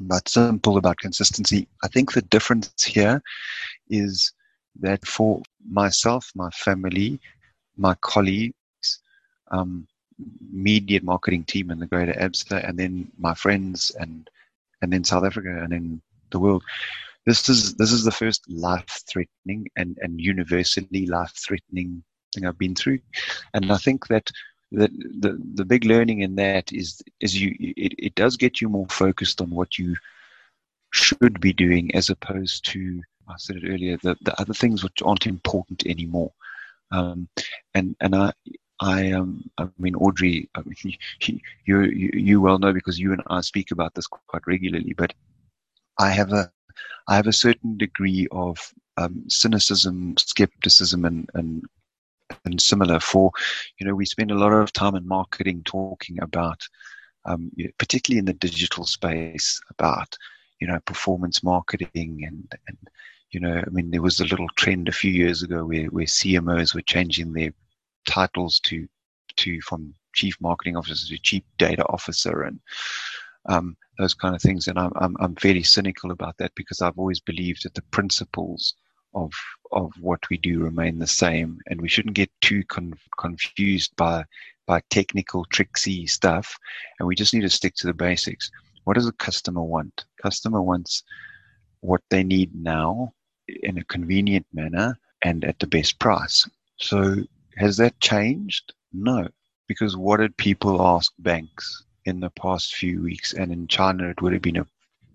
about 0.00 0.28
simple, 0.28 0.76
about 0.76 0.98
consistency. 0.98 1.68
I 1.82 1.88
think 1.88 2.12
the 2.12 2.22
difference 2.22 2.82
here 2.82 3.22
is 3.90 4.32
that 4.80 5.06
for 5.06 5.42
myself, 5.68 6.30
my 6.34 6.50
family, 6.50 7.20
my 7.76 7.94
colleagues, 8.00 8.54
um, 9.50 9.86
media 10.50 11.00
marketing 11.02 11.44
team 11.44 11.70
in 11.70 11.78
the 11.78 11.86
greater 11.86 12.12
ABSA, 12.14 12.68
and 12.68 12.78
then 12.78 13.10
my 13.18 13.34
friends 13.34 13.92
and 14.00 14.28
and 14.82 14.92
then 14.92 15.04
South 15.04 15.24
Africa 15.24 15.60
and 15.62 15.72
then 15.72 16.02
the 16.30 16.38
world. 16.38 16.62
This 17.26 17.48
is 17.48 17.74
this 17.74 17.92
is 17.92 18.04
the 18.04 18.10
first 18.10 18.48
life-threatening 18.48 19.68
and, 19.76 19.98
and 20.00 20.20
universally 20.20 21.06
life-threatening 21.06 22.02
thing 22.34 22.46
I've 22.46 22.58
been 22.58 22.74
through, 22.74 23.00
and 23.54 23.70
I 23.70 23.76
think 23.76 24.06
that 24.08 24.30
the 24.70 24.88
the, 25.20 25.38
the 25.54 25.64
big 25.64 25.84
learning 25.84 26.20
in 26.20 26.36
that 26.36 26.72
is 26.72 27.02
is 27.20 27.40
you 27.40 27.54
it, 27.58 27.94
it 27.98 28.14
does 28.14 28.36
get 28.36 28.60
you 28.60 28.68
more 28.68 28.86
focused 28.88 29.40
on 29.40 29.50
what 29.50 29.78
you 29.78 29.96
should 30.92 31.40
be 31.40 31.52
doing 31.52 31.94
as 31.94 32.08
opposed 32.08 32.64
to 32.70 33.02
I 33.28 33.34
said 33.36 33.56
it 33.56 33.68
earlier 33.68 33.98
the, 34.02 34.16
the 34.22 34.40
other 34.40 34.54
things 34.54 34.82
which 34.82 35.02
aren't 35.02 35.26
important 35.26 35.86
anymore, 35.86 36.32
um, 36.90 37.28
and 37.74 37.94
and 38.00 38.14
I 38.14 38.32
I 38.80 39.12
um, 39.12 39.50
I 39.58 39.68
mean, 39.78 39.94
Audrey, 39.94 40.48
I 40.54 40.62
mean, 40.62 40.96
you, 41.64 41.82
you, 41.82 42.10
you 42.12 42.40
well 42.40 42.58
know 42.58 42.72
because 42.72 42.98
you 42.98 43.12
and 43.12 43.22
I 43.28 43.40
speak 43.40 43.70
about 43.70 43.94
this 43.94 44.06
quite 44.06 44.46
regularly. 44.46 44.94
But 44.96 45.14
I 45.98 46.10
have 46.10 46.32
a, 46.32 46.50
I 47.08 47.16
have 47.16 47.26
a 47.26 47.32
certain 47.32 47.76
degree 47.76 48.28
of 48.30 48.72
um, 48.96 49.24
cynicism, 49.28 50.16
skepticism, 50.16 51.04
and 51.04 51.28
and 51.34 51.64
and 52.44 52.60
similar. 52.60 53.00
For 53.00 53.32
you 53.78 53.86
know, 53.86 53.94
we 53.94 54.06
spend 54.06 54.30
a 54.30 54.38
lot 54.38 54.52
of 54.52 54.72
time 54.72 54.94
in 54.94 55.06
marketing 55.06 55.62
talking 55.64 56.22
about, 56.22 56.66
um, 57.24 57.50
particularly 57.78 58.18
in 58.18 58.26
the 58.26 58.32
digital 58.32 58.84
space, 58.84 59.60
about 59.70 60.16
you 60.60 60.66
know 60.68 60.78
performance 60.80 61.42
marketing 61.42 62.22
and 62.24 62.52
and 62.68 62.78
you 63.30 63.40
know, 63.40 63.62
I 63.66 63.68
mean, 63.70 63.90
there 63.90 64.02
was 64.02 64.20
a 64.20 64.24
little 64.24 64.48
trend 64.56 64.88
a 64.88 64.92
few 64.92 65.10
years 65.10 65.42
ago 65.42 65.64
where 65.64 65.86
where 65.86 66.06
CMOs 66.06 66.74
were 66.74 66.82
changing 66.82 67.32
their 67.32 67.52
titles 68.08 68.58
to 68.60 68.88
to 69.36 69.60
from 69.60 69.94
chief 70.14 70.36
marketing 70.40 70.76
officer 70.76 71.06
to 71.06 71.22
chief 71.22 71.44
data 71.58 71.84
officer 71.86 72.42
and 72.42 72.58
um, 73.48 73.76
those 73.98 74.14
kind 74.14 74.34
of 74.34 74.42
things. 74.42 74.66
And 74.66 74.78
I'm, 74.78 74.92
I'm, 74.96 75.16
I'm 75.20 75.36
fairly 75.36 75.62
cynical 75.62 76.10
about 76.10 76.36
that 76.38 76.52
because 76.54 76.82
I've 76.82 76.98
always 76.98 77.20
believed 77.20 77.64
that 77.64 77.74
the 77.74 77.82
principles 77.90 78.74
of 79.14 79.32
of 79.72 79.92
what 80.00 80.20
we 80.30 80.36
do 80.38 80.60
remain 80.60 80.98
the 80.98 81.06
same, 81.06 81.58
and 81.68 81.80
we 81.80 81.88
shouldn't 81.88 82.14
get 82.14 82.30
too 82.40 82.62
con- 82.64 82.98
confused 83.18 83.94
by 83.96 84.24
by 84.66 84.82
technical 84.90 85.44
tricksy 85.46 86.06
stuff. 86.06 86.56
And 86.98 87.06
we 87.06 87.14
just 87.14 87.32
need 87.32 87.42
to 87.42 87.50
stick 87.50 87.74
to 87.76 87.86
the 87.86 87.94
basics. 87.94 88.50
What 88.84 88.94
does 88.94 89.08
a 89.08 89.12
customer 89.12 89.62
want? 89.62 90.04
Customer 90.22 90.62
wants 90.62 91.02
what 91.80 92.02
they 92.10 92.22
need 92.22 92.54
now 92.54 93.12
in 93.62 93.78
a 93.78 93.84
convenient 93.84 94.46
manner 94.52 94.98
and 95.22 95.44
at 95.44 95.58
the 95.58 95.66
best 95.66 95.98
price. 95.98 96.48
So 96.76 97.24
has 97.58 97.76
that 97.78 97.98
changed? 98.00 98.72
No, 98.92 99.28
because 99.66 99.96
what 99.96 100.18
did 100.18 100.36
people 100.36 100.80
ask 100.80 101.12
banks 101.18 101.84
in 102.04 102.20
the 102.20 102.30
past 102.30 102.74
few 102.74 103.02
weeks? 103.02 103.34
And 103.34 103.52
in 103.52 103.68
China, 103.68 104.08
it 104.08 104.22
would 104.22 104.32
have 104.32 104.42
been 104.42 104.58
a, 104.58 104.66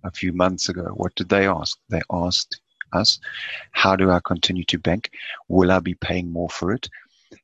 a 0.03 0.11
few 0.11 0.33
months 0.33 0.69
ago. 0.69 0.91
What 0.95 1.15
did 1.15 1.29
they 1.29 1.47
ask? 1.47 1.77
They 1.89 2.01
asked 2.11 2.59
us, 2.91 3.19
how 3.71 3.95
do 3.95 4.11
I 4.11 4.19
continue 4.25 4.63
to 4.65 4.77
bank? 4.77 5.09
Will 5.47 5.71
I 5.71 5.79
be 5.79 5.95
paying 5.95 6.31
more 6.31 6.49
for 6.49 6.71
it? 6.73 6.87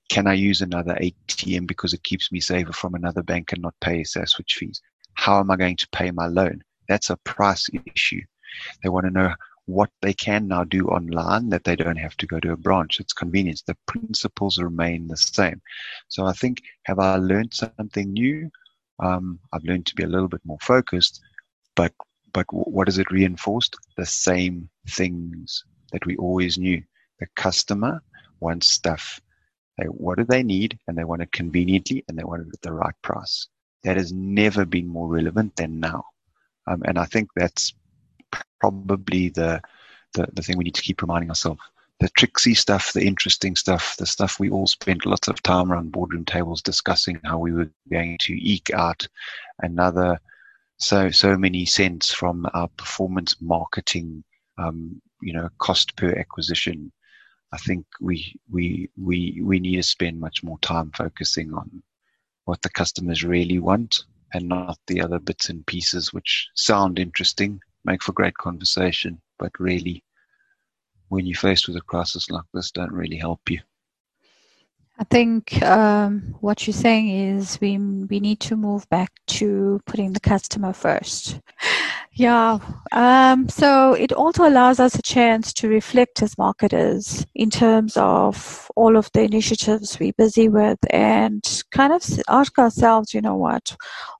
Can 0.09 0.27
I 0.27 0.33
use 0.33 0.61
another 0.61 0.95
ATM 0.95 1.67
because 1.67 1.93
it 1.93 2.03
keeps 2.03 2.31
me 2.31 2.39
safer 2.39 2.73
from 2.73 2.95
another 2.95 3.23
bank 3.23 3.53
and 3.53 3.61
not 3.61 3.75
pay 3.81 4.01
Saswitch 4.01 4.53
fees? 4.53 4.81
How 5.13 5.39
am 5.39 5.51
I 5.51 5.55
going 5.55 5.77
to 5.77 5.89
pay 5.91 6.11
my 6.11 6.27
loan? 6.27 6.61
That's 6.87 7.09
a 7.09 7.17
price 7.17 7.69
issue. 7.95 8.21
They 8.83 8.89
want 8.89 9.05
to 9.05 9.11
know 9.11 9.33
what 9.69 9.91
they 10.01 10.13
can 10.13 10.47
now 10.47 10.63
do 10.63 10.87
online 10.87 11.49
that 11.49 11.63
they 11.63 11.75
don't 11.75 11.95
have 11.95 12.17
to 12.17 12.25
go 12.25 12.39
to 12.39 12.51
a 12.51 12.57
branch. 12.57 12.99
It's 12.99 13.13
convenience. 13.13 13.61
The 13.61 13.77
principles 13.85 14.57
remain 14.57 15.07
the 15.07 15.17
same. 15.17 15.61
So 16.07 16.25
I 16.25 16.33
think, 16.33 16.61
have 16.83 16.99
I 16.99 17.17
learned 17.17 17.53
something 17.53 18.11
new? 18.11 18.49
Um, 18.99 19.39
I've 19.53 19.63
learned 19.63 19.85
to 19.87 19.95
be 19.95 20.03
a 20.03 20.07
little 20.07 20.27
bit 20.27 20.41
more 20.43 20.57
focused, 20.61 21.21
but 21.75 21.93
but 22.33 22.45
what 22.51 22.87
has 22.87 22.99
it 22.99 23.11
reinforced? 23.11 23.75
The 23.97 24.05
same 24.05 24.69
things 24.89 25.63
that 25.91 26.05
we 26.05 26.15
always 26.17 26.57
knew. 26.57 26.83
The 27.19 27.27
customer 27.35 28.01
wants 28.39 28.67
stuff. 28.69 29.19
They, 29.77 29.85
what 29.85 30.17
do 30.17 30.25
they 30.25 30.43
need? 30.43 30.77
And 30.87 30.97
they 30.97 31.05
want 31.05 31.23
it 31.23 31.31
conveniently 31.31 32.03
and 32.07 32.17
they 32.17 32.23
want 32.23 32.43
it 32.43 32.53
at 32.53 32.61
the 32.61 32.73
right 32.73 32.93
price. 33.01 33.47
That 33.83 33.97
has 33.97 34.11
never 34.13 34.63
been 34.65 34.87
more 34.87 35.07
relevant 35.07 35.55
than 35.55 35.79
now. 35.79 36.03
Um, 36.67 36.83
and 36.85 36.99
I 36.99 37.05
think 37.05 37.29
that's 37.35 37.73
probably 38.59 39.29
the, 39.29 39.61
the, 40.13 40.27
the 40.33 40.41
thing 40.41 40.57
we 40.57 40.63
need 40.63 40.75
to 40.75 40.81
keep 40.81 41.01
reminding 41.01 41.29
ourselves. 41.29 41.61
The 41.99 42.09
tricksy 42.09 42.53
stuff, 42.53 42.93
the 42.93 43.05
interesting 43.05 43.57
stuff, 43.57 43.97
the 43.97 44.05
stuff 44.05 44.39
we 44.39 44.49
all 44.49 44.67
spent 44.67 45.05
lots 45.05 45.27
of 45.27 45.43
time 45.43 45.71
around 45.71 45.91
boardroom 45.91 46.23
tables 46.23 46.61
discussing 46.61 47.19
how 47.25 47.39
we 47.39 47.51
were 47.51 47.69
going 47.91 48.17
to 48.21 48.33
eke 48.33 48.71
out 48.73 49.05
another 49.61 50.19
so 50.79 51.11
so 51.11 51.37
many 51.37 51.65
cents 51.65 52.11
from 52.11 52.47
our 52.53 52.69
performance 52.69 53.35
marketing, 53.41 54.23
um, 54.57 55.01
you 55.21 55.33
know, 55.33 55.49
cost 55.57 55.95
per 55.97 56.11
acquisition. 56.13 56.91
I 57.51 57.57
think 57.57 57.85
we 57.99 58.39
we 58.49 58.89
we 58.97 59.41
we 59.43 59.59
need 59.59 59.75
to 59.75 59.83
spend 59.83 60.19
much 60.19 60.41
more 60.43 60.57
time 60.59 60.91
focusing 60.95 61.53
on 61.53 61.83
what 62.45 62.61
the 62.61 62.69
customers 62.69 63.23
really 63.23 63.59
want 63.59 64.05
and 64.33 64.47
not 64.47 64.79
the 64.87 65.01
other 65.01 65.19
bits 65.19 65.49
and 65.49 65.65
pieces 65.65 66.13
which 66.13 66.49
sound 66.55 66.97
interesting 66.97 67.59
make 67.85 68.03
for 68.03 68.13
great 68.13 68.35
conversation, 68.35 69.21
but 69.37 69.51
really, 69.59 70.03
when 71.09 71.25
you're 71.25 71.37
faced 71.37 71.67
with 71.67 71.77
a 71.77 71.81
crisis 71.81 72.29
like 72.29 72.45
this, 72.53 72.71
don't 72.71 72.91
really 72.91 73.17
help 73.17 73.49
you. 73.49 73.59
I 74.99 75.05
think 75.05 75.61
um, 75.63 76.35
what 76.41 76.67
you're 76.67 76.73
saying 76.73 77.09
is 77.09 77.57
we 77.61 77.77
we 77.77 78.19
need 78.19 78.41
to 78.41 78.57
move 78.57 78.87
back 78.89 79.13
to 79.27 79.79
putting 79.85 80.11
the 80.11 80.19
customer 80.19 80.73
first. 80.73 81.39
Yeah. 82.19 82.59
Um, 82.91 83.47
so 83.47 83.93
it 83.93 84.11
also 84.11 84.45
allows 84.45 84.81
us 84.81 84.93
a 84.95 85.01
chance 85.01 85.53
to 85.53 85.69
reflect 85.69 86.21
as 86.21 86.37
marketers 86.37 87.25
in 87.33 87.49
terms 87.49 87.95
of 87.95 88.69
all 88.75 88.97
of 88.97 89.09
the 89.13 89.21
initiatives 89.21 89.97
we're 89.97 90.11
busy 90.17 90.49
with 90.49 90.79
and 90.89 91.63
kind 91.71 91.93
of 91.93 92.03
ask 92.27 92.59
ourselves, 92.59 93.13
you 93.13 93.21
know 93.21 93.37
what, 93.37 93.73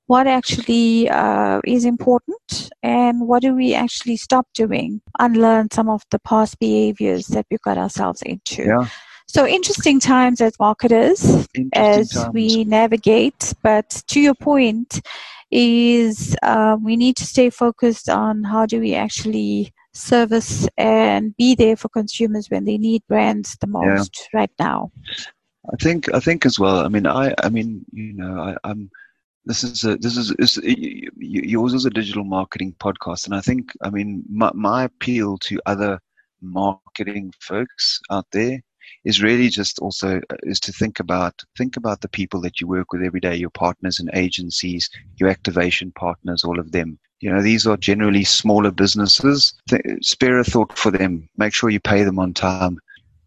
what 0.08 0.28
actually 0.28 1.10
uh, 1.10 1.60
is 1.66 1.84
important 1.84 2.70
and 2.84 3.28
what 3.28 3.42
do 3.42 3.54
we 3.54 3.74
actually 3.74 4.16
stop 4.16 4.48
doing, 4.54 5.02
unlearn 5.20 5.70
some 5.70 5.90
of 5.90 6.02
the 6.10 6.20
past 6.20 6.58
behaviors 6.58 7.28
that 7.28 7.46
we 7.52 7.58
got 7.66 7.78
ourselves 7.78 8.22
into. 8.22 8.64
Yeah. 8.64 8.88
So 9.28 9.46
interesting 9.46 10.00
times 10.00 10.40
as 10.40 10.58
marketers 10.58 11.46
as 11.74 12.12
times. 12.12 12.34
we 12.34 12.64
navigate. 12.64 13.54
But 13.62 14.02
to 14.08 14.22
your 14.22 14.36
point, 14.36 15.02
is 15.52 16.36
uh, 16.44 16.78
we 16.82 16.96
need 16.96 17.16
to 17.18 17.26
stay 17.26 17.50
focused 17.50 18.10
on 18.10 18.44
how 18.44 18.66
do 18.66 18.80
we 18.80 18.94
actually 18.96 19.74
service 19.94 20.68
and 20.78 21.36
be 21.38 21.56
there 21.56 21.76
for 21.76 21.90
consumers 21.90 22.50
when 22.50 22.66
they 22.66 22.78
need 22.78 23.02
brands 23.08 23.58
the 23.60 23.68
most 23.68 24.28
yeah. 24.34 24.40
right 24.40 24.52
now. 24.60 24.92
I 25.72 25.76
think 25.82 26.14
I 26.14 26.20
think 26.20 26.46
as 26.46 26.60
well. 26.60 26.86
I 26.86 26.88
mean, 26.88 27.06
I 27.06 27.34
I 27.44 27.50
mean, 27.50 27.86
you 27.92 28.14
know, 28.14 28.40
I, 28.40 28.56
I'm 28.64 28.90
this 29.46 29.64
is 29.64 29.84
a 29.84 29.98
this 29.98 30.18
is, 30.18 30.32
is 30.40 30.60
yours 31.18 31.74
is 31.74 31.86
a 31.86 31.90
digital 31.90 32.24
marketing 32.24 32.76
podcast, 32.80 33.26
and 33.26 33.36
I 33.36 33.42
think 33.42 33.72
I 33.84 33.90
mean 33.90 34.24
my, 34.30 34.52
my 34.54 34.84
appeal 34.84 35.38
to 35.40 35.60
other 35.66 36.00
marketing 36.42 37.34
folks 37.42 38.00
out 38.10 38.26
there 38.32 38.62
is 39.06 39.22
really 39.22 39.50
just 39.50 39.80
also 39.80 40.18
uh, 40.30 40.36
is 40.44 40.60
to 40.60 40.72
think 40.72 41.00
about 41.00 41.42
think 41.58 41.78
about 41.78 42.02
the 42.02 42.10
people 42.10 42.42
that 42.42 42.60
you 42.60 42.68
work 42.68 42.92
with 42.92 43.04
every 43.04 43.20
day 43.20 43.36
your 43.36 43.50
partners 43.50 44.00
and 44.00 44.10
agencies 44.14 44.90
your 45.18 45.30
activation 45.30 45.92
partners 45.94 46.44
all 46.44 46.60
of 46.60 46.72
them. 46.72 47.00
You 47.20 47.32
know 47.32 47.42
these 47.42 47.68
are 47.68 47.78
generally 47.78 48.24
smaller 48.24 48.72
businesses. 48.72 49.54
Spare 50.02 50.40
a 50.40 50.44
thought 50.44 50.78
for 50.78 50.92
them. 50.92 51.28
Make 51.38 51.54
sure 51.54 51.70
you 51.70 51.80
pay 51.80 52.04
them 52.04 52.20
on 52.20 52.34
time. 52.34 52.80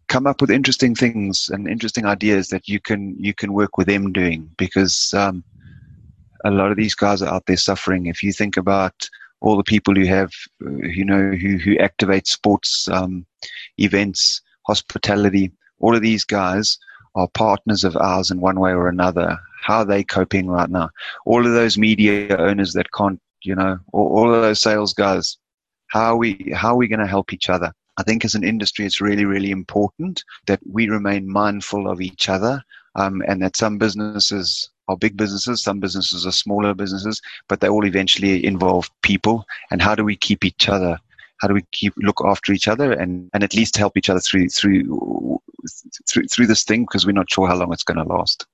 Come 0.07 0.27
up 0.27 0.41
with 0.41 0.51
interesting 0.51 0.95
things 0.95 1.49
and 1.51 1.67
interesting 1.67 2.05
ideas 2.05 2.49
that 2.49 2.67
you 2.67 2.79
can 2.79 3.15
you 3.19 3.33
can 3.33 3.53
work 3.53 3.77
with 3.77 3.87
them 3.87 4.11
doing 4.11 4.49
because 4.57 5.13
um, 5.13 5.43
a 6.43 6.51
lot 6.51 6.71
of 6.71 6.77
these 6.77 6.95
guys 6.95 7.21
are 7.21 7.33
out 7.33 7.45
there 7.45 7.57
suffering. 7.57 8.07
If 8.07 8.23
you 8.23 8.33
think 8.33 8.57
about 8.57 9.09
all 9.41 9.57
the 9.57 9.63
people 9.63 9.93
who 9.93 10.05
have 10.05 10.31
uh, 10.65 10.87
you 10.87 11.05
know 11.05 11.31
who 11.31 11.57
who 11.57 11.77
activate 11.77 12.27
sports 12.27 12.87
um, 12.89 13.25
events 13.77 14.41
hospitality, 14.65 15.51
all 15.83 15.95
of 15.95 16.01
these 16.01 16.23
guys 16.23 16.77
are 17.15 17.27
partners 17.27 17.83
of 17.83 17.97
ours 17.97 18.31
in 18.31 18.39
one 18.39 18.57
way 18.59 18.71
or 18.71 18.87
another. 18.87 19.37
How 19.61 19.79
are 19.79 19.85
they 19.85 20.03
coping 20.03 20.47
right 20.47 20.69
now? 20.69 20.89
All 21.25 21.45
of 21.45 21.51
those 21.51 21.77
media 21.77 22.37
owners 22.37 22.71
that 22.73 22.91
can't, 22.93 23.19
you 23.43 23.53
know, 23.53 23.77
all, 23.91 24.17
all 24.17 24.33
of 24.33 24.41
those 24.41 24.61
sales 24.61 24.93
guys, 24.93 25.37
how 25.87 26.13
are 26.13 26.17
we, 26.17 26.53
how 26.55 26.69
are 26.69 26.77
we 26.77 26.87
going 26.87 27.01
to 27.01 27.15
help 27.15 27.33
each 27.33 27.49
other? 27.49 27.73
I 27.97 28.03
think 28.03 28.23
as 28.23 28.33
an 28.33 28.45
industry, 28.45 28.85
it's 28.85 29.01
really, 29.01 29.25
really 29.25 29.51
important 29.51 30.23
that 30.47 30.61
we 30.65 30.87
remain 30.87 31.29
mindful 31.29 31.89
of 31.89 31.99
each 31.99 32.29
other 32.29 32.63
um, 32.95 33.21
and 33.27 33.41
that 33.43 33.57
some 33.57 33.77
businesses 33.77 34.71
are 34.87 34.97
big 34.97 35.17
businesses, 35.17 35.61
some 35.61 35.81
businesses 35.81 36.25
are 36.25 36.31
smaller 36.31 36.73
businesses, 36.73 37.21
but 37.49 37.59
they 37.59 37.69
all 37.69 37.85
eventually 37.85 38.45
involve 38.45 38.89
people. 39.01 39.45
And 39.69 39.81
how 39.81 39.95
do 39.95 40.05
we 40.05 40.15
keep 40.15 40.45
each 40.45 40.69
other 40.69 40.97
how 41.43 41.47
do 41.49 41.53
we 41.53 41.65
keep 41.73 41.93
look 41.97 42.21
after 42.25 42.53
each 42.53 42.69
other 42.69 42.93
and, 42.93 43.29
and 43.33 43.43
at 43.43 43.53
least 43.53 43.75
help 43.75 43.97
each 43.97 44.09
other 44.09 44.21
through 44.21 44.47
through 44.47 45.39
through, 46.09 46.23
through 46.23 46.47
this 46.47 46.63
thing 46.63 46.83
because 46.83 47.05
we're 47.05 47.11
not 47.11 47.29
sure 47.29 47.47
how 47.47 47.55
long 47.55 47.73
it's 47.73 47.83
going 47.83 47.97
to 47.97 48.03
last. 48.03 48.47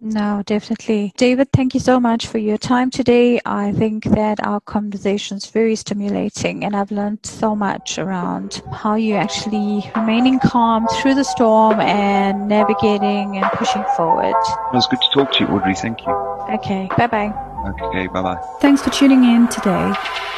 No, 0.00 0.42
definitely. 0.44 1.14
David, 1.16 1.50
thank 1.52 1.72
you 1.72 1.80
so 1.80 1.98
much 1.98 2.26
for 2.26 2.36
your 2.36 2.58
time 2.58 2.90
today. 2.90 3.40
I 3.46 3.72
think 3.72 4.04
that 4.04 4.44
our 4.44 4.60
conversation 4.60 5.38
is 5.38 5.46
very 5.46 5.76
stimulating, 5.76 6.64
and 6.64 6.76
I've 6.76 6.90
learned 6.90 7.24
so 7.24 7.56
much 7.56 7.98
around 7.98 8.60
how 8.70 8.96
you 8.96 9.14
actually 9.14 9.90
remaining 9.96 10.40
calm 10.40 10.86
through 11.00 11.14
the 11.14 11.24
storm 11.24 11.80
and 11.80 12.48
navigating 12.48 13.38
and 13.38 13.50
pushing 13.52 13.84
forward. 13.96 14.34
It 14.72 14.74
was 14.74 14.86
good 14.88 15.00
to 15.00 15.08
talk 15.14 15.32
to 15.34 15.44
you, 15.44 15.50
Audrey. 15.50 15.74
Thank 15.74 16.04
you. 16.04 16.12
Okay, 16.50 16.90
bye 16.98 17.06
bye. 17.06 17.53
Okay, 17.66 18.06
bye 18.08 18.22
bye. 18.22 18.38
Thanks 18.60 18.82
for 18.82 18.90
tuning 18.90 19.24
in 19.24 19.48
today. 19.48 19.92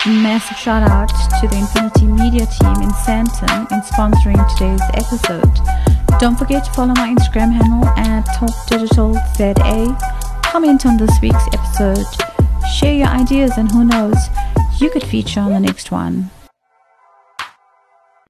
Massive 0.06 0.56
shout 0.56 0.88
out 0.88 1.08
to 1.40 1.48
the 1.48 1.56
Infinity 1.56 2.06
Media 2.06 2.46
team 2.46 2.76
in 2.82 2.90
Sandton 2.90 3.66
in 3.72 3.80
sponsoring 3.80 4.38
today's 4.54 4.80
episode. 4.94 5.60
Don't 6.20 6.38
forget 6.38 6.64
to 6.64 6.72
follow 6.72 6.94
my 6.94 7.12
Instagram 7.12 7.52
handle 7.52 7.84
at 7.98 8.24
TalkDigitalZA. 8.36 9.98
Comment 10.44 10.86
on 10.86 10.96
this 10.96 11.20
week's 11.20 11.46
episode. 11.52 12.06
Share 12.78 12.94
your 12.94 13.08
ideas, 13.08 13.58
and 13.58 13.70
who 13.70 13.84
knows, 13.84 14.16
you 14.78 14.90
could 14.90 15.02
feature 15.02 15.40
on 15.40 15.52
the 15.52 15.60
next 15.60 15.90
one. 15.90 16.30